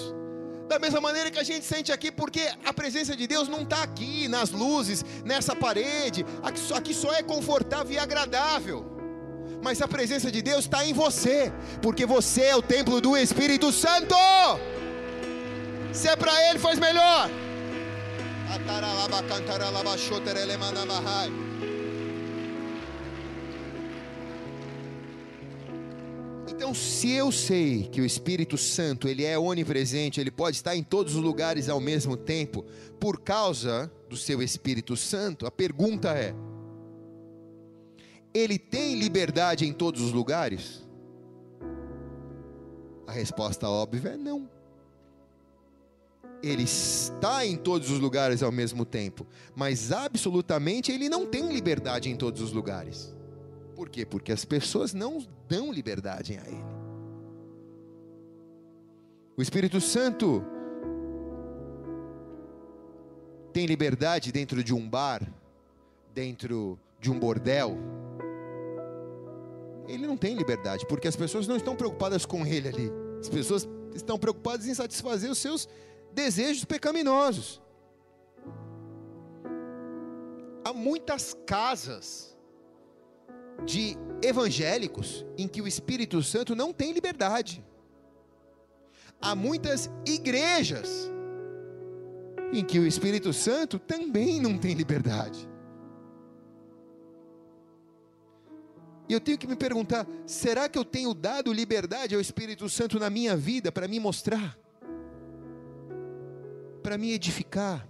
Da 0.67 0.79
mesma 0.79 0.99
maneira 0.99 1.29
que 1.29 1.37
a 1.37 1.43
gente 1.43 1.63
sente 1.63 1.91
aqui, 1.91 2.11
porque 2.11 2.41
a 2.65 2.73
presença 2.73 3.15
de 3.15 3.27
Deus 3.27 3.47
não 3.47 3.61
está 3.61 3.83
aqui, 3.83 4.27
nas 4.27 4.49
luzes, 4.49 5.05
nessa 5.23 5.55
parede. 5.55 6.25
Aqui 6.41 6.59
só, 6.59 6.75
aqui 6.77 6.91
só 6.91 7.13
é 7.13 7.21
confortável 7.21 7.93
e 7.93 7.99
agradável. 7.99 8.83
Mas 9.61 9.79
a 9.79 9.87
presença 9.87 10.31
de 10.31 10.41
Deus 10.41 10.65
está 10.65 10.83
em 10.83 10.93
você, 10.93 11.53
porque 11.79 12.03
você 12.03 12.45
é 12.45 12.55
o 12.55 12.63
templo 12.63 12.99
do 12.99 13.15
Espírito 13.15 13.71
Santo. 13.71 14.15
Se 15.93 16.07
é 16.07 16.15
para 16.15 16.33
Ele, 16.49 16.57
faz 16.57 16.79
melhor. 16.79 17.29
Então, 26.57 26.73
se 26.73 27.11
eu 27.11 27.31
sei 27.31 27.83
que 27.83 28.01
o 28.01 28.05
Espírito 28.05 28.57
Santo, 28.57 29.07
ele 29.07 29.23
é 29.23 29.37
onipresente, 29.37 30.19
ele 30.19 30.31
pode 30.31 30.55
estar 30.55 30.75
em 30.75 30.81
todos 30.81 31.13
os 31.13 31.21
lugares 31.21 31.69
ao 31.69 31.79
mesmo 31.79 32.17
tempo, 32.17 32.65
por 32.99 33.21
causa 33.21 33.91
do 34.09 34.17
seu 34.17 34.41
Espírito 34.41 34.97
Santo, 34.97 35.45
a 35.45 35.51
pergunta 35.51 36.17
é: 36.17 36.33
ele 38.33 38.57
tem 38.57 38.97
liberdade 38.97 39.67
em 39.67 39.71
todos 39.71 40.01
os 40.01 40.11
lugares? 40.11 40.83
A 43.05 43.11
resposta 43.11 43.69
óbvia 43.69 44.09
é 44.09 44.17
não. 44.17 44.49
Ele 46.41 46.63
está 46.63 47.45
em 47.45 47.55
todos 47.55 47.91
os 47.91 47.99
lugares 47.99 48.41
ao 48.41 48.51
mesmo 48.51 48.83
tempo, 48.83 49.27
mas 49.55 49.91
absolutamente 49.91 50.91
ele 50.91 51.07
não 51.07 51.27
tem 51.27 51.53
liberdade 51.53 52.09
em 52.09 52.15
todos 52.15 52.41
os 52.41 52.51
lugares. 52.51 53.15
Por 53.77 53.89
quê? 53.89 54.07
Porque 54.07 54.31
as 54.31 54.43
pessoas 54.43 54.91
não 54.91 55.23
dão 55.47 55.71
liberdade 55.71 56.35
a 56.35 56.47
Ele. 56.47 56.65
O 59.37 59.41
Espírito 59.43 59.79
Santo 59.79 60.43
tem 63.53 63.67
liberdade 63.67 64.31
dentro 64.31 64.63
de 64.63 64.73
um 64.73 64.89
bar, 64.89 65.21
dentro 66.11 66.79
de 66.99 67.11
um 67.11 67.19
bordel. 67.19 67.77
Ele 69.87 70.07
não 70.07 70.17
tem 70.17 70.35
liberdade, 70.35 70.83
porque 70.87 71.07
as 71.07 71.15
pessoas 71.15 71.47
não 71.47 71.55
estão 71.55 71.75
preocupadas 71.75 72.25
com 72.25 72.43
ele 72.47 72.69
ali. 72.69 72.91
As 73.19 73.29
pessoas 73.29 73.69
estão 73.93 74.17
preocupadas 74.17 74.65
em 74.65 74.73
satisfazer 74.73 75.29
os 75.29 75.37
seus 75.37 75.69
desejos 76.11 76.65
pecaminosos. 76.65 77.61
Há 80.65 80.73
muitas 80.73 81.35
casas 81.45 82.36
de 83.65 83.97
evangélicos 84.21 85.25
em 85.37 85.47
que 85.47 85.61
o 85.61 85.67
Espírito 85.67 86.21
Santo 86.23 86.55
não 86.55 86.73
tem 86.73 86.91
liberdade. 86.91 87.63
Há 89.21 89.35
muitas 89.35 89.89
igrejas 90.05 91.09
em 92.53 92.63
que 92.63 92.79
o 92.79 92.85
Espírito 92.85 93.33
Santo 93.33 93.77
também 93.77 94.39
não 94.39 94.57
tem 94.57 94.73
liberdade. 94.73 95.49
E 99.09 99.13
eu 99.13 99.21
tenho 99.21 99.37
que 99.37 99.47
me 99.47 99.55
perguntar: 99.55 100.05
será 100.25 100.67
que 100.67 100.77
eu 100.77 100.85
tenho 100.85 101.13
dado 101.13 101.51
liberdade 101.53 102.13
ao 102.13 102.21
Espírito 102.21 102.69
Santo 102.69 102.99
na 102.99 103.09
minha 103.09 103.35
vida 103.35 103.71
para 103.71 103.87
me 103.87 103.99
mostrar? 103.99 104.57
Para 106.83 106.97
me 106.97 107.11
edificar? 107.13 107.87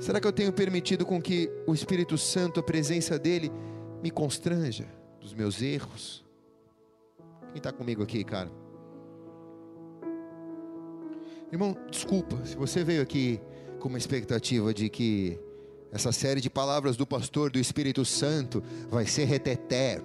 Será 0.00 0.20
que 0.20 0.26
eu 0.26 0.32
tenho 0.32 0.52
permitido 0.52 1.06
com 1.06 1.20
que 1.20 1.50
o 1.66 1.74
Espírito 1.74 2.18
Santo, 2.18 2.60
a 2.60 2.62
presença 2.62 3.18
dele, 3.18 3.50
me 4.02 4.10
constranja 4.10 4.86
dos 5.20 5.32
meus 5.32 5.62
erros? 5.62 6.24
Quem 7.52 7.58
está 7.58 7.72
comigo 7.72 8.02
aqui, 8.02 8.24
cara? 8.24 8.50
Irmão, 11.50 11.76
desculpa, 11.90 12.44
se 12.44 12.56
você 12.56 12.82
veio 12.82 13.00
aqui 13.00 13.40
com 13.78 13.88
uma 13.88 13.98
expectativa 13.98 14.74
de 14.74 14.88
que 14.88 15.38
essa 15.92 16.10
série 16.10 16.40
de 16.40 16.50
palavras 16.50 16.96
do 16.96 17.06
pastor 17.06 17.50
do 17.52 17.58
Espírito 17.58 18.04
Santo 18.04 18.60
vai 18.90 19.06
ser 19.06 19.26
reteté. 19.26 20.00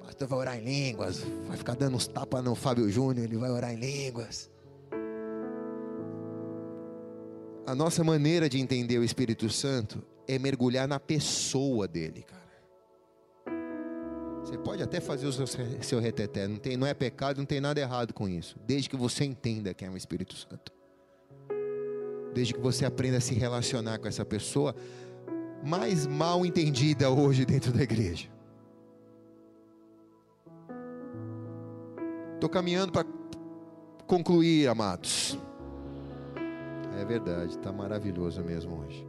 O 0.00 0.04
pastor 0.04 0.26
vai 0.26 0.38
orar 0.38 0.58
em 0.58 0.64
línguas, 0.64 1.22
vai 1.46 1.56
ficar 1.56 1.76
dando 1.76 1.96
uns 1.96 2.08
tapas 2.08 2.42
no 2.42 2.56
Fábio 2.56 2.90
Júnior, 2.90 3.24
ele 3.24 3.36
vai 3.36 3.50
orar 3.50 3.72
em 3.72 3.76
línguas. 3.76 4.50
A 7.66 7.74
nossa 7.74 8.04
maneira 8.04 8.48
de 8.48 8.60
entender 8.60 8.96
o 8.96 9.02
Espírito 9.02 9.50
Santo 9.50 10.00
é 10.28 10.38
mergulhar 10.38 10.86
na 10.86 11.00
pessoa 11.00 11.88
dele, 11.88 12.22
cara. 12.22 12.46
Você 14.44 14.56
pode 14.56 14.80
até 14.80 15.00
fazer 15.00 15.26
o 15.26 15.32
seu, 15.32 15.46
seu 15.82 15.98
reteté, 15.98 16.46
não, 16.46 16.56
tem, 16.56 16.76
não 16.76 16.86
é 16.86 16.94
pecado, 16.94 17.38
não 17.38 17.44
tem 17.44 17.60
nada 17.60 17.80
errado 17.80 18.14
com 18.14 18.28
isso, 18.28 18.56
desde 18.64 18.88
que 18.88 18.96
você 18.96 19.24
entenda 19.24 19.74
que 19.74 19.84
é 19.84 19.90
um 19.90 19.96
Espírito 19.96 20.36
Santo. 20.36 20.72
Desde 22.32 22.54
que 22.54 22.60
você 22.60 22.84
aprenda 22.84 23.16
a 23.16 23.20
se 23.20 23.34
relacionar 23.34 23.98
com 23.98 24.06
essa 24.06 24.24
pessoa 24.24 24.72
mais 25.64 26.06
mal 26.06 26.46
entendida 26.46 27.10
hoje 27.10 27.44
dentro 27.44 27.72
da 27.72 27.82
igreja. 27.82 28.28
Estou 32.34 32.48
caminhando 32.48 32.92
para 32.92 33.04
concluir, 34.06 34.68
amados. 34.68 35.36
É 36.98 37.04
verdade, 37.04 37.50
está 37.50 37.70
maravilhoso 37.70 38.42
mesmo 38.42 38.80
hoje. 38.80 39.06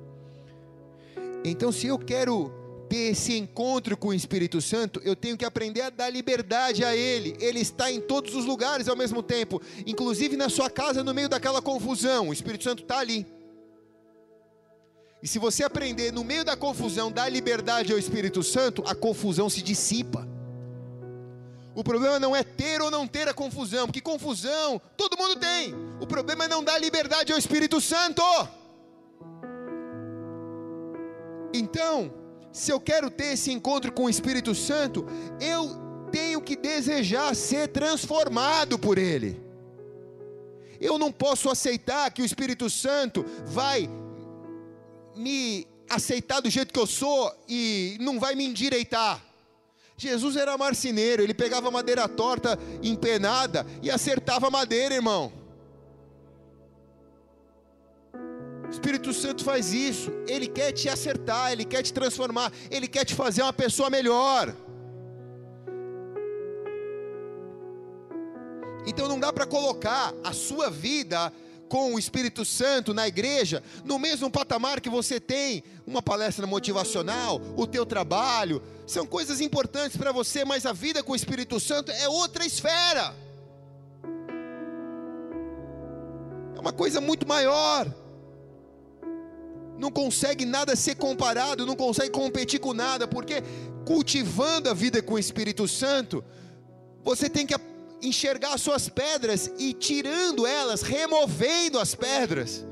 Então, 1.43 1.71
se 1.71 1.87
eu 1.87 1.97
quero 1.97 2.51
ter 2.89 3.11
esse 3.11 3.37
encontro 3.37 3.95
com 3.95 4.09
o 4.09 4.13
Espírito 4.13 4.61
Santo, 4.61 5.01
eu 5.03 5.15
tenho 5.15 5.37
que 5.37 5.45
aprender 5.45 5.81
a 5.81 5.89
dar 5.89 6.09
liberdade 6.09 6.83
a 6.83 6.95
Ele. 6.95 7.35
Ele 7.39 7.59
está 7.59 7.91
em 7.91 8.01
todos 8.01 8.35
os 8.35 8.45
lugares 8.45 8.87
ao 8.87 8.95
mesmo 8.95 9.21
tempo, 9.23 9.61
inclusive 9.85 10.35
na 10.35 10.49
sua 10.49 10.69
casa, 10.69 11.03
no 11.03 11.13
meio 11.13 11.29
daquela 11.29 11.61
confusão. 11.61 12.29
O 12.29 12.33
Espírito 12.33 12.63
Santo 12.63 12.83
está 12.83 12.99
ali. 12.99 13.25
E 15.21 15.27
se 15.27 15.39
você 15.39 15.63
aprender 15.63 16.11
no 16.11 16.23
meio 16.23 16.45
da 16.45 16.55
confusão, 16.55 17.11
dar 17.11 17.29
liberdade 17.29 17.91
ao 17.91 17.97
Espírito 17.97 18.43
Santo, 18.43 18.83
a 18.85 18.93
confusão 18.93 19.49
se 19.49 19.61
dissipa. 19.61 20.27
O 21.77 21.83
problema 21.83 22.19
não 22.19 22.35
é 22.35 22.43
ter 22.43 22.81
ou 22.81 22.89
não 22.89 23.07
ter 23.07 23.27
a 23.27 23.35
confusão, 23.35 23.85
porque 23.85 24.01
confusão 24.01 24.81
todo 24.97 25.15
mundo 25.15 25.35
tem. 25.35 25.75
O 26.01 26.07
problema 26.07 26.45
é 26.45 26.47
não 26.47 26.63
dar 26.63 26.79
liberdade 26.79 27.31
ao 27.31 27.37
Espírito 27.37 27.79
Santo. 27.79 28.23
Então, 31.53 32.11
se 32.51 32.71
eu 32.71 32.79
quero 32.79 33.11
ter 33.11 33.33
esse 33.33 33.51
encontro 33.51 33.91
com 33.91 34.05
o 34.05 34.09
Espírito 34.09 34.55
Santo, 34.55 35.05
eu 35.39 35.69
tenho 36.11 36.41
que 36.41 36.55
desejar 36.55 37.35
ser 37.35 37.67
transformado 37.67 38.79
por 38.79 38.97
Ele. 38.97 39.39
Eu 40.81 40.97
não 40.97 41.11
posso 41.11 41.47
aceitar 41.47 42.11
que 42.11 42.23
o 42.23 42.25
Espírito 42.25 42.71
Santo 42.71 43.23
vai 43.45 43.87
me 45.15 45.67
aceitar 45.87 46.39
do 46.39 46.49
jeito 46.49 46.73
que 46.73 46.79
eu 46.79 46.87
sou 46.87 47.31
e 47.47 47.99
não 48.01 48.19
vai 48.19 48.33
me 48.33 48.47
endireitar. 48.47 49.26
Jesus 49.99 50.35
era 50.35 50.55
marceneiro, 50.55 51.23
ele 51.23 51.33
pegava 51.33 51.71
madeira 51.71 52.07
torta, 52.07 52.57
empenada 52.83 53.65
e 53.81 53.89
acertava 53.89 54.45
a 54.45 54.51
madeira, 54.51 54.93
irmão. 54.93 55.33
O 58.67 58.69
Espírito 58.69 59.11
Santo 59.11 59.43
faz 59.43 59.73
isso, 59.73 60.11
ele 60.27 60.45
quer 60.45 60.71
te 60.71 60.87
acertar, 60.87 61.51
ele 61.51 61.65
quer 61.65 61.81
te 61.81 61.91
transformar, 61.91 62.53
ele 62.69 62.87
quer 62.87 63.05
te 63.05 63.15
fazer 63.15 63.41
uma 63.41 63.53
pessoa 63.53 63.89
melhor. 63.89 64.53
Então 68.85 69.07
não 69.07 69.19
dá 69.19 69.33
para 69.33 69.47
colocar 69.47 70.13
a 70.23 70.31
sua 70.31 70.69
vida 70.69 71.33
com 71.67 71.93
o 71.93 71.99
Espírito 71.99 72.43
Santo 72.45 72.93
na 72.93 73.07
igreja, 73.07 73.61
no 73.83 73.99
mesmo 73.99 74.29
patamar 74.29 74.81
que 74.81 74.89
você 74.89 75.19
tem 75.19 75.63
uma 75.85 76.01
palestra 76.01 76.47
motivacional, 76.47 77.41
o 77.55 77.67
teu 77.67 77.85
trabalho, 77.85 78.61
são 78.85 79.05
coisas 79.05 79.41
importantes 79.41 79.97
para 79.97 80.11
você, 80.11 80.45
mas 80.45 80.65
a 80.65 80.73
vida 80.73 81.03
com 81.03 81.11
o 81.11 81.15
Espírito 81.15 81.59
Santo 81.59 81.91
é 81.91 82.07
outra 82.07 82.45
esfera. 82.45 83.13
É 86.55 86.59
uma 86.59 86.73
coisa 86.73 86.99
muito 86.99 87.27
maior. 87.27 87.87
Não 89.77 89.91
consegue 89.91 90.43
nada 90.43 90.75
ser 90.75 90.95
comparado, 90.95 91.65
não 91.65 91.75
consegue 91.75 92.09
competir 92.09 92.59
com 92.59 92.73
nada, 92.73 93.07
porque 93.07 93.43
cultivando 93.85 94.69
a 94.69 94.73
vida 94.73 95.01
com 95.01 95.13
o 95.13 95.19
Espírito 95.19 95.67
Santo, 95.67 96.23
você 97.03 97.29
tem 97.29 97.45
que 97.45 97.53
enxergar 98.01 98.53
as 98.53 98.61
suas 98.61 98.89
pedras 98.89 99.51
e 99.57 99.73
tirando 99.73 100.45
elas, 100.45 100.81
removendo 100.81 101.79
as 101.79 101.95
pedras, 101.95 102.65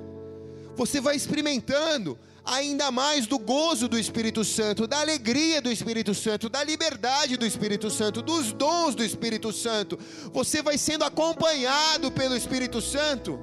você 0.75 0.99
vai 0.99 1.15
experimentando 1.15 2.17
ainda 2.43 2.91
mais 2.91 3.25
do 3.25 3.39
gozo 3.39 3.87
do 3.87 3.97
Espírito 3.97 4.43
Santo, 4.43 4.85
da 4.85 4.99
alegria 4.99 5.61
do 5.61 5.71
Espírito 5.71 6.13
Santo, 6.13 6.47
da 6.47 6.63
liberdade 6.63 7.37
do 7.37 7.45
Espírito 7.45 7.89
Santo, 7.89 8.21
dos 8.21 8.53
dons 8.53 8.93
do 8.93 9.03
Espírito 9.03 9.51
Santo. 9.51 9.97
Você 10.31 10.61
vai 10.61 10.77
sendo 10.77 11.03
acompanhado 11.03 12.11
pelo 12.11 12.35
Espírito 12.35 12.81
Santo 12.81 13.39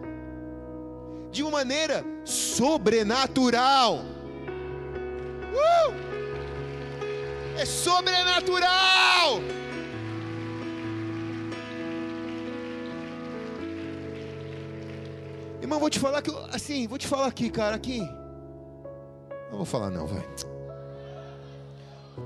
de 1.32 1.42
uma 1.42 1.50
maneira 1.50 2.04
sobrenatural. 2.24 4.04
Uh! 5.52 6.12
É 7.58 7.64
sobrenatural. 7.64 9.40
Irmão, 15.62 15.78
vou 15.78 15.88
te 15.88 16.00
falar 16.00 16.20
que, 16.20 16.30
assim, 16.52 16.88
vou 16.88 16.98
te 16.98 17.06
falar 17.06 17.28
aqui, 17.28 17.48
cara, 17.48 17.76
aqui. 17.76 18.00
Não 19.48 19.58
vou 19.58 19.64
falar 19.64 19.90
não, 19.90 20.08
vai. 20.08 20.28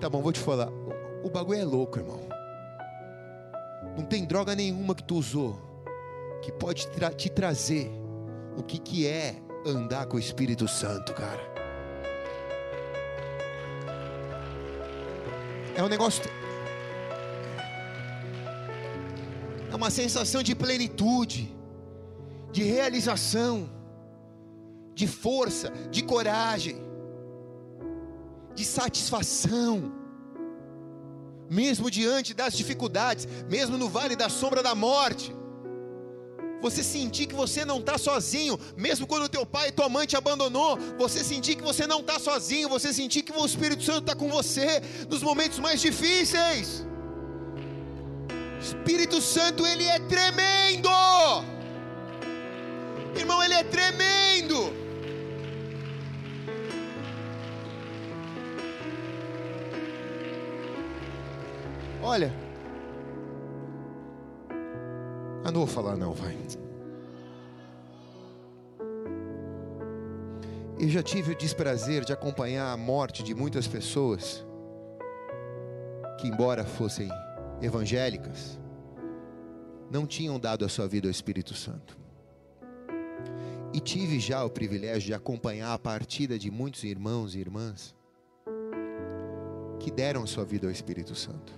Tá 0.01 0.09
bom, 0.09 0.23
vou 0.23 0.33
te 0.33 0.41
falar. 0.41 0.71
O, 0.71 1.27
o 1.27 1.31
bagulho 1.31 1.61
é 1.61 1.65
louco, 1.65 1.99
irmão. 1.99 2.19
Não 3.95 4.07
tem 4.07 4.25
droga 4.25 4.55
nenhuma 4.55 4.95
que 4.95 5.03
tu 5.03 5.17
usou 5.17 5.55
que 6.41 6.51
pode 6.51 6.87
tra 6.89 7.11
te 7.11 7.29
trazer 7.29 7.91
o 8.57 8.63
que, 8.63 8.79
que 8.79 9.07
é 9.07 9.37
andar 9.67 10.07
com 10.07 10.17
o 10.17 10.21
Espírito 10.21 10.67
Santo, 10.67 11.13
cara. 11.13 11.41
É 15.75 15.83
um 15.83 15.89
negócio. 15.89 16.25
É 19.71 19.75
uma 19.75 19.91
sensação 19.91 20.43
de 20.43 20.55
plenitude 20.55 21.55
de 22.57 22.63
realização, 22.63 23.69
de 24.95 25.07
força, 25.07 25.71
de 25.91 26.03
coragem, 26.03 26.77
de 28.55 28.65
satisfação, 28.65 29.93
mesmo 31.51 31.91
diante 31.91 32.33
das 32.33 32.57
dificuldades, 32.57 33.29
mesmo 33.47 33.77
no 33.77 33.91
vale 33.91 34.17
da 34.17 34.31
sombra 34.31 34.63
da 34.63 34.75
morte. 34.75 35.37
Você 36.63 36.83
sentir 36.83 37.27
que 37.27 37.35
você 37.35 37.63
não 37.63 37.79
está 37.81 37.99
sozinho, 37.99 38.59
mesmo 38.75 39.07
quando 39.07 39.29
teu 39.29 39.45
pai 39.45 39.69
e 39.69 39.73
tua 39.73 39.91
mãe 39.91 40.07
te 40.07 40.17
abandonou, 40.17 40.79
você 40.97 41.23
sentir 41.23 41.57
que 41.57 41.63
você 41.63 41.87
não 41.87 42.01
está 42.01 42.19
sozinho, 42.19 42.71
você 42.71 42.91
sentir 42.91 43.21
que 43.23 43.33
o 43.39 43.45
Espírito 43.45 43.83
Santo 43.83 44.05
está 44.07 44.15
com 44.15 44.31
você 44.31 44.81
nos 45.11 45.23
momentos 45.23 45.59
mais 45.59 45.79
difíceis. 45.83 46.87
Espírito 48.59 49.21
Santo, 49.21 49.67
ele 49.67 49.85
é 49.85 49.99
tremendo. 50.15 50.89
Irmão, 53.19 53.43
ele 53.43 53.55
é 53.55 53.65
tremendo. 53.65 54.73
Olha, 62.03 62.33
eu 65.45 65.53
não 65.53 65.61
vou 65.61 65.67
falar 65.67 65.97
não, 65.97 66.13
vai. 66.13 66.37
Eu 70.79 70.91
já 70.91 71.03
tive 71.03 71.33
o 71.33 71.35
desprazer 71.35 72.05
de 72.05 72.13
acompanhar 72.13 72.71
a 72.71 72.77
morte 72.77 73.23
de 73.23 73.35
muitas 73.35 73.67
pessoas 73.67 74.45
que, 76.21 76.29
embora 76.29 76.65
fossem 76.65 77.09
evangélicas, 77.61 78.59
não 79.91 80.07
tinham 80.07 80.39
dado 80.39 80.65
a 80.65 80.69
sua 80.69 80.87
vida 80.87 81.09
ao 81.09 81.11
Espírito 81.11 81.55
Santo. 81.55 82.06
E 83.77 83.81
tive 83.81 84.19
já 84.19 84.43
o 84.43 84.49
privilégio 84.49 85.03
de 85.03 85.13
acompanhar 85.13 85.75
a 85.75 85.79
partida 85.79 86.39
de 86.39 86.51
muitos 86.51 86.83
irmãos 86.83 87.35
e 87.35 87.41
irmãs 87.41 87.95
que 89.79 89.91
deram 89.91 90.27
sua 90.27 90.47
vida 90.47 90.67
ao 90.67 90.71
Espírito 90.71 91.15
Santo. 91.15 91.53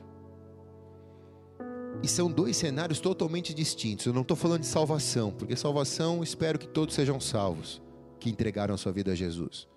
E 2.02 2.08
são 2.08 2.28
dois 2.28 2.56
cenários 2.56 2.98
totalmente 2.98 3.54
distintos. 3.54 4.04
Eu 4.04 4.12
não 4.12 4.22
estou 4.22 4.36
falando 4.36 4.62
de 4.62 4.66
salvação, 4.66 5.30
porque 5.30 5.54
salvação 5.54 6.20
espero 6.20 6.58
que 6.58 6.66
todos 6.66 6.96
sejam 6.96 7.20
salvos 7.20 7.80
que 8.18 8.28
entregaram 8.28 8.76
sua 8.76 8.90
vida 8.90 9.12
a 9.12 9.14
Jesus. 9.14 9.68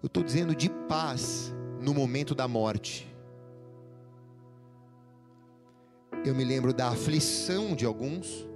Eu 0.00 0.06
estou 0.06 0.22
dizendo 0.22 0.54
de 0.54 0.70
paz 0.88 1.52
no 1.80 1.92
momento 1.92 2.36
da 2.36 2.46
morte. 2.46 3.12
Eu 6.24 6.36
me 6.36 6.44
lembro 6.44 6.72
da 6.72 6.90
aflição 6.90 7.74
de 7.74 7.84
alguns, 7.84 8.46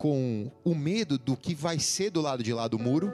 com 0.00 0.50
o 0.64 0.74
medo 0.74 1.18
do 1.18 1.36
que 1.36 1.54
vai 1.54 1.78
ser 1.78 2.08
do 2.08 2.22
lado 2.22 2.42
de 2.42 2.54
lá 2.54 2.66
do 2.66 2.78
muro, 2.78 3.12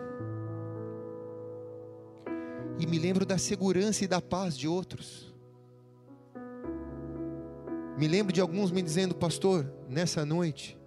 e 2.79 2.87
me 2.87 2.97
lembro 2.97 3.27
da 3.27 3.37
segurança 3.37 4.05
e 4.05 4.07
da 4.07 4.23
paz 4.23 4.57
de 4.57 4.69
outros. 4.69 5.35
Me 7.99 8.07
lembro 8.07 8.33
de 8.33 8.41
alguns 8.41 8.71
me 8.71 8.81
dizendo, 8.81 9.17
pastor, 9.17 9.69
nessa 9.89 10.25
noite, 10.25 10.79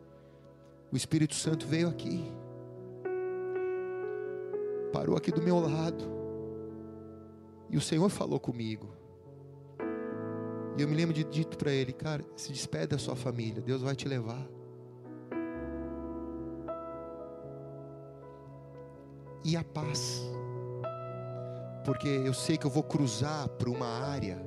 o 0.89 0.95
Espírito 0.95 1.35
Santo 1.35 1.67
veio 1.67 1.89
aqui, 1.89 2.23
parou 4.93 5.17
aqui 5.17 5.33
do 5.33 5.41
meu 5.41 5.59
lado, 5.59 6.05
e 7.69 7.75
o 7.75 7.81
Senhor 7.81 8.07
falou 8.07 8.39
comigo. 8.39 8.87
E 10.77 10.81
eu 10.81 10.87
me 10.87 10.95
lembro 10.95 11.13
de 11.13 11.25
dito 11.25 11.57
para 11.57 11.73
ele, 11.73 11.91
cara, 11.91 12.23
se 12.37 12.53
despede 12.53 12.87
da 12.87 12.97
sua 12.97 13.17
família, 13.17 13.61
Deus 13.61 13.81
vai 13.81 13.97
te 13.97 14.07
levar. 14.07 14.58
E 19.43 19.55
a 19.55 19.63
paz, 19.63 20.21
porque 21.85 22.07
eu 22.07 22.33
sei 22.33 22.57
que 22.57 22.65
eu 22.65 22.69
vou 22.69 22.83
cruzar 22.83 23.47
para 23.49 23.69
uma 23.69 23.87
área 23.87 24.37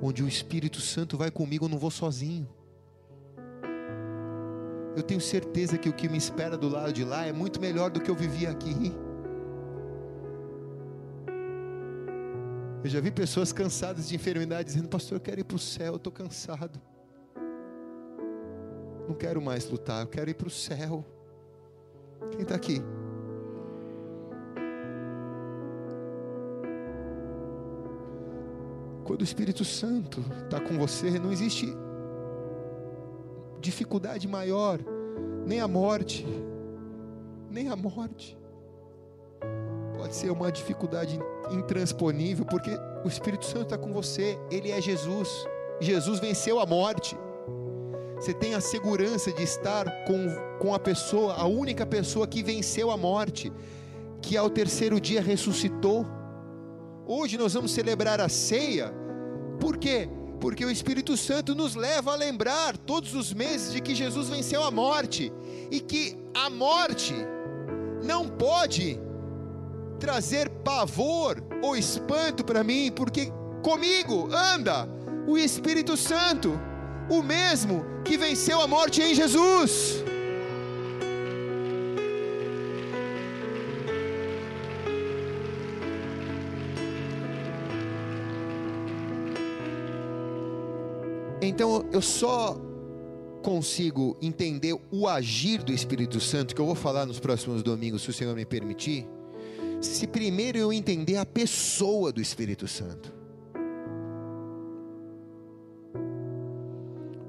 onde 0.00 0.22
o 0.22 0.28
Espírito 0.28 0.80
Santo 0.80 1.16
vai 1.16 1.30
comigo, 1.30 1.64
eu 1.64 1.68
não 1.68 1.78
vou 1.78 1.90
sozinho. 1.90 2.48
Eu 4.96 5.02
tenho 5.02 5.20
certeza 5.20 5.78
que 5.78 5.88
o 5.88 5.92
que 5.92 6.08
me 6.08 6.18
espera 6.18 6.56
do 6.56 6.68
lado 6.68 6.92
de 6.92 7.04
lá 7.04 7.24
é 7.24 7.32
muito 7.32 7.60
melhor 7.60 7.90
do 7.90 8.00
que 8.00 8.10
eu 8.10 8.14
vivi 8.14 8.46
aqui. 8.46 8.92
Eu 12.84 12.90
já 12.90 13.00
vi 13.00 13.10
pessoas 13.10 13.52
cansadas 13.52 14.08
de 14.08 14.16
enfermidade 14.16 14.64
dizendo: 14.64 14.88
Pastor, 14.88 15.16
eu 15.16 15.20
quero 15.20 15.40
ir 15.40 15.44
para 15.44 15.56
o 15.56 15.58
céu, 15.58 15.92
eu 15.92 15.96
estou 15.96 16.12
cansado. 16.12 16.80
Não 19.08 19.14
quero 19.14 19.40
mais 19.40 19.68
lutar, 19.68 20.02
eu 20.02 20.08
quero 20.08 20.30
ir 20.30 20.34
para 20.34 20.48
o 20.48 20.50
céu. 20.50 21.04
Quem 22.32 22.42
está 22.42 22.54
aqui? 22.54 22.82
Quando 29.22 29.28
o 29.28 29.30
Espírito 29.30 29.64
Santo 29.64 30.20
está 30.42 30.58
com 30.58 30.76
você, 30.76 31.16
não 31.16 31.30
existe 31.30 31.72
dificuldade 33.60 34.26
maior, 34.26 34.80
nem 35.46 35.60
a 35.60 35.68
morte, 35.68 36.26
nem 37.48 37.68
a 37.68 37.76
morte. 37.76 38.36
Pode 39.96 40.16
ser 40.16 40.28
uma 40.28 40.50
dificuldade 40.50 41.20
intransponível, 41.52 42.44
porque 42.44 42.72
o 43.04 43.06
Espírito 43.06 43.44
Santo 43.44 43.62
está 43.62 43.78
com 43.78 43.92
você, 43.92 44.36
ele 44.50 44.72
é 44.72 44.80
Jesus. 44.80 45.28
Jesus 45.80 46.18
venceu 46.18 46.58
a 46.58 46.66
morte. 46.66 47.16
Você 48.16 48.34
tem 48.34 48.54
a 48.54 48.60
segurança 48.60 49.30
de 49.30 49.44
estar 49.44 49.88
com, 50.04 50.58
com 50.58 50.74
a 50.74 50.80
pessoa, 50.80 51.34
a 51.34 51.46
única 51.46 51.86
pessoa 51.86 52.26
que 52.26 52.42
venceu 52.42 52.90
a 52.90 52.96
morte, 52.96 53.52
que 54.20 54.36
ao 54.36 54.50
terceiro 54.50 55.00
dia 55.00 55.22
ressuscitou. 55.22 56.04
Hoje 57.06 57.38
nós 57.38 57.54
vamos 57.54 57.70
celebrar 57.70 58.20
a 58.20 58.28
ceia, 58.28 58.92
por 59.62 59.76
quê? 59.76 60.08
Porque 60.40 60.64
o 60.64 60.70
Espírito 60.72 61.16
Santo 61.16 61.54
nos 61.54 61.76
leva 61.76 62.12
a 62.12 62.16
lembrar 62.16 62.76
todos 62.76 63.14
os 63.14 63.32
meses 63.32 63.72
de 63.72 63.80
que 63.80 63.94
Jesus 63.94 64.28
venceu 64.28 64.64
a 64.64 64.72
morte 64.72 65.32
e 65.70 65.78
que 65.78 66.16
a 66.34 66.50
morte 66.50 67.14
não 68.02 68.28
pode 68.28 68.98
trazer 70.00 70.50
pavor 70.64 71.40
ou 71.62 71.76
espanto 71.76 72.44
para 72.44 72.64
mim, 72.64 72.90
porque 72.90 73.32
comigo 73.62 74.28
anda 74.34 74.88
o 75.28 75.38
Espírito 75.38 75.96
Santo, 75.96 76.60
o 77.08 77.22
mesmo 77.22 77.84
que 78.04 78.18
venceu 78.18 78.60
a 78.60 78.66
morte 78.66 79.00
em 79.00 79.14
Jesus. 79.14 80.02
Então 91.62 91.88
eu 91.92 92.02
só 92.02 92.60
consigo 93.40 94.16
entender 94.20 94.76
o 94.90 95.06
agir 95.06 95.62
do 95.62 95.72
Espírito 95.72 96.18
Santo, 96.18 96.56
que 96.56 96.60
eu 96.60 96.66
vou 96.66 96.74
falar 96.74 97.06
nos 97.06 97.20
próximos 97.20 97.62
domingos, 97.62 98.02
se 98.02 98.10
o 98.10 98.12
Senhor 98.12 98.34
me 98.34 98.44
permitir, 98.44 99.06
se 99.80 100.08
primeiro 100.08 100.58
eu 100.58 100.72
entender 100.72 101.18
a 101.18 101.24
pessoa 101.24 102.10
do 102.10 102.20
Espírito 102.20 102.66
Santo. 102.66 103.14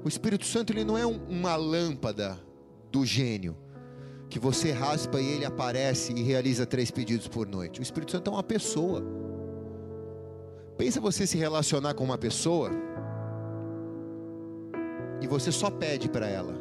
O 0.04 0.08
Espírito 0.08 0.44
Santo 0.44 0.72
ele 0.72 0.82
não 0.82 0.98
é 0.98 1.06
um, 1.06 1.20
uma 1.28 1.54
lâmpada 1.54 2.36
do 2.90 3.06
gênio 3.06 3.56
que 4.28 4.40
você 4.40 4.72
raspa 4.72 5.20
e 5.20 5.28
ele 5.28 5.44
aparece 5.44 6.12
e 6.12 6.24
realiza 6.24 6.66
três 6.66 6.90
pedidos 6.90 7.28
por 7.28 7.46
noite. 7.46 7.78
O 7.78 7.84
Espírito 7.84 8.10
Santo 8.10 8.30
é 8.32 8.34
uma 8.34 8.42
pessoa. 8.42 9.00
Pensa 10.76 11.00
você 11.00 11.24
se 11.24 11.38
relacionar 11.38 11.94
com 11.94 12.02
uma 12.02 12.18
pessoa 12.18 12.72
e 15.20 15.26
você 15.26 15.50
só 15.50 15.70
pede 15.70 16.08
para 16.08 16.26
ela. 16.26 16.54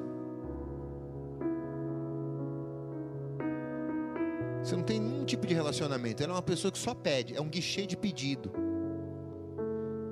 Você 4.63 4.75
não 4.75 4.83
tem 4.83 4.99
nenhum 4.99 5.25
tipo 5.25 5.45
de 5.45 5.53
relacionamento. 5.53 6.23
Ela 6.23 6.33
é 6.33 6.35
uma 6.35 6.41
pessoa 6.41 6.71
que 6.71 6.77
só 6.77 6.93
pede, 6.93 7.35
é 7.35 7.41
um 7.41 7.49
guichê 7.49 7.85
de 7.85 7.97
pedido. 7.97 8.51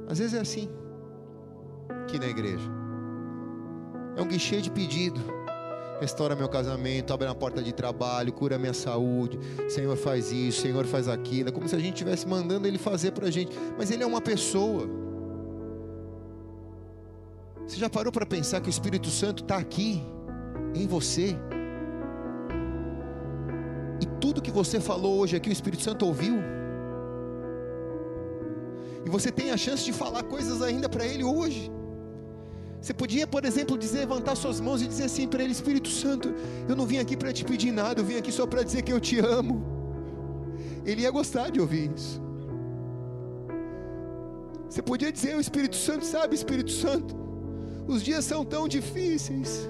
Às 0.08 0.20
vezes 0.20 0.34
é 0.34 0.42
assim, 0.42 0.70
aqui 2.04 2.20
na 2.20 2.28
igreja. 2.28 2.70
É 4.18 4.22
um 4.22 4.28
guichê 4.28 4.60
de 4.60 4.70
pedido. 4.70 5.22
Restaura 6.02 6.36
meu 6.36 6.50
casamento, 6.50 7.14
abre 7.14 7.28
a 7.28 7.36
porta 7.36 7.62
de 7.62 7.72
trabalho, 7.72 8.34
cura 8.34 8.58
minha 8.58 8.74
saúde. 8.74 9.40
Senhor 9.70 9.96
faz 9.96 10.32
isso, 10.32 10.62
Senhor 10.62 10.86
faz 10.86 11.08
aquilo. 11.08 11.50
É 11.50 11.52
como 11.52 11.70
se 11.70 11.76
a 11.76 11.80
gente 11.80 11.94
estivesse 11.94 12.28
mandando 12.28 12.68
Ele 12.68 12.80
fazer 12.80 13.12
para 13.12 13.28
a 13.28 13.32
gente. 13.32 13.56
Mas 13.78 13.92
Ele 13.92 14.04
é 14.04 14.06
uma 14.06 14.20
pessoa. 14.20 14.90
Você 17.72 17.80
já 17.80 17.90
parou 17.90 18.12
para 18.12 18.26
pensar 18.26 18.60
que 18.60 18.68
o 18.68 18.70
Espírito 18.70 19.10
Santo 19.10 19.44
está 19.44 19.56
aqui, 19.56 20.04
em 20.76 20.86
você? 20.86 21.38
E 24.02 24.06
tudo 24.20 24.42
que 24.42 24.52
você 24.52 24.78
falou 24.82 25.20
hoje 25.20 25.38
aqui, 25.38 25.50
o 25.50 25.54
Espírito 25.54 25.82
Santo 25.82 26.06
ouviu? 26.06 26.36
E 29.06 29.10
você 29.10 29.32
tem 29.32 29.52
a 29.52 29.56
chance 29.56 29.86
de 29.86 29.94
falar 29.94 30.24
coisas 30.24 30.62
ainda 30.62 30.90
para 30.90 31.06
Ele 31.06 31.24
hoje. 31.24 31.72
Você 32.82 32.94
podia, 32.94 33.26
por 33.26 33.46
exemplo, 33.46 33.78
dizer, 33.78 34.00
levantar 34.00 34.36
suas 34.36 34.60
mãos 34.60 34.82
e 34.82 34.88
dizer 34.88 35.06
assim 35.06 35.26
para 35.26 35.42
Ele: 35.42 35.54
Espírito 35.54 35.88
Santo, 35.88 36.36
eu 36.68 36.76
não 36.76 36.86
vim 36.86 36.98
aqui 36.98 37.16
para 37.16 37.32
te 37.32 37.46
pedir 37.46 37.72
nada, 37.72 38.02
eu 38.02 38.06
vim 38.06 38.18
aqui 38.18 38.34
só 38.34 38.46
para 38.46 38.64
dizer 38.64 38.82
que 38.82 38.92
eu 38.92 39.00
te 39.00 39.18
amo. 39.20 39.64
Ele 40.86 41.04
ia 41.04 41.12
gostar 41.12 41.50
de 41.50 41.62
ouvir 41.62 41.90
isso. 41.96 42.22
Você 44.68 44.82
podia 44.82 45.10
dizer: 45.10 45.38
O 45.38 45.40
Espírito 45.40 45.78
Santo, 45.78 46.04
sabe, 46.06 46.36
Espírito 46.36 46.72
Santo, 46.72 47.21
os 47.92 48.02
dias 48.02 48.24
são 48.26 48.44
tão 48.46 48.68
difíceis. 48.68 49.70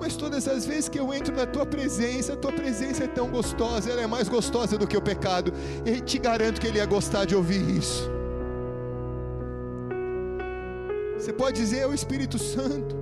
Mas 0.00 0.16
todas 0.16 0.46
as 0.48 0.64
vezes 0.64 0.88
que 0.88 0.98
eu 0.98 1.12
entro 1.12 1.34
na 1.34 1.44
tua 1.44 1.66
presença, 1.66 2.32
a 2.32 2.36
tua 2.36 2.52
presença 2.52 3.04
é 3.04 3.06
tão 3.08 3.28
gostosa, 3.28 3.90
ela 3.90 4.02
é 4.02 4.06
mais 4.06 4.28
gostosa 4.28 4.78
do 4.78 4.86
que 4.86 4.96
o 4.96 5.02
pecado. 5.02 5.52
E 5.84 6.00
te 6.00 6.18
garanto 6.18 6.60
que 6.60 6.66
ele 6.66 6.78
ia 6.78 6.86
gostar 6.86 7.24
de 7.24 7.34
ouvir 7.34 7.62
isso. 7.78 8.08
Você 11.18 11.32
pode 11.32 11.60
dizer 11.60 11.82
ao 11.82 11.92
Espírito 11.92 12.38
Santo: 12.38 12.96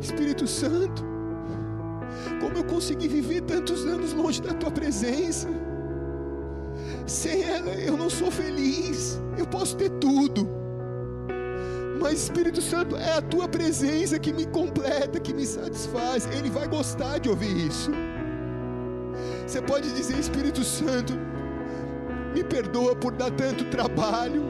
Espírito 0.00 0.46
Santo, 0.46 1.04
como 2.40 2.56
eu 2.56 2.64
consegui 2.64 3.08
viver 3.08 3.42
tantos 3.42 3.84
anos 3.84 4.12
longe 4.12 4.40
da 4.40 4.54
tua 4.54 4.70
presença? 4.70 5.48
Sem 7.06 7.42
ela 7.42 7.70
eu 7.70 7.96
não 7.96 8.08
sou 8.08 8.30
feliz. 8.30 9.20
Eu 9.36 9.46
posso 9.46 9.76
ter 9.76 9.90
tudo 9.90 10.57
mas 12.00 12.22
Espírito 12.22 12.60
Santo, 12.62 12.96
é 12.96 13.14
a 13.14 13.22
tua 13.22 13.48
presença 13.48 14.18
que 14.18 14.32
me 14.32 14.46
completa, 14.46 15.18
que 15.20 15.34
me 15.34 15.44
satisfaz. 15.44 16.26
Ele 16.26 16.50
vai 16.50 16.66
gostar 16.68 17.18
de 17.18 17.28
ouvir 17.28 17.66
isso. 17.66 17.90
Você 19.46 19.60
pode 19.62 19.90
dizer, 19.92 20.18
Espírito 20.18 20.62
Santo, 20.62 21.14
me 22.34 22.44
perdoa 22.44 22.94
por 22.94 23.12
dar 23.12 23.30
tanto 23.30 23.64
trabalho, 23.66 24.42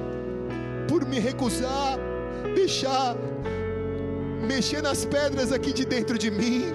por 0.88 1.06
me 1.06 1.18
recusar, 1.18 1.98
deixar 2.54 3.16
mexer 4.46 4.82
nas 4.82 5.04
pedras 5.04 5.52
aqui 5.52 5.72
de 5.72 5.84
dentro 5.84 6.18
de 6.18 6.30
mim. 6.30 6.72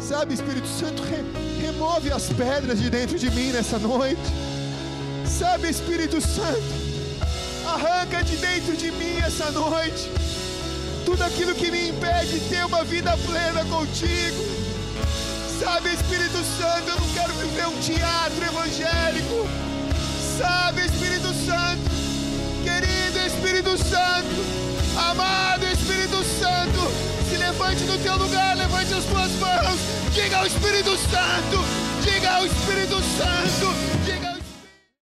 Sabe, 0.00 0.34
Espírito 0.34 0.66
Santo, 0.66 1.02
re, 1.02 1.22
remove 1.60 2.10
as 2.10 2.28
pedras 2.32 2.80
de 2.80 2.88
dentro 2.88 3.18
de 3.18 3.30
mim 3.30 3.52
nessa 3.52 3.78
noite. 3.78 4.20
Sabe, 5.26 5.68
Espírito 5.68 6.20
Santo, 6.20 6.89
arranca 7.70 8.22
de 8.22 8.36
dentro 8.36 8.76
de 8.76 8.90
mim 8.92 9.16
essa 9.18 9.50
noite 9.50 10.10
tudo 11.10 11.24
aquilo 11.24 11.54
que 11.54 11.70
me 11.70 11.88
impede 11.88 12.38
de 12.38 12.48
ter 12.48 12.64
uma 12.64 12.84
vida 12.84 13.16
plena 13.26 13.64
contigo. 13.64 14.44
Sabe, 15.58 15.92
Espírito 15.92 16.38
Santo, 16.56 16.88
eu 16.88 17.00
não 17.00 17.08
quero 17.12 17.34
viver 17.34 17.66
um 17.66 17.80
teatro 17.80 18.44
evangélico. 18.44 19.48
Sabe, 20.38 20.82
Espírito 20.82 21.34
Santo, 21.44 21.90
querido 22.62 23.18
Espírito 23.26 23.76
Santo, 23.76 24.44
amado 24.96 25.66
Espírito 25.66 26.22
Santo, 26.38 26.80
se 27.28 27.36
levante 27.36 27.82
no 27.84 27.98
teu 27.98 28.16
lugar, 28.16 28.56
levante 28.56 28.94
as 28.94 29.04
tuas 29.04 29.32
mãos, 29.32 29.80
diga 30.12 30.38
ao 30.38 30.46
Espírito 30.46 30.96
Santo, 30.96 31.64
diga 32.02 32.30
ao 32.36 32.46
Espírito 32.46 33.02
Santo, 33.18 33.99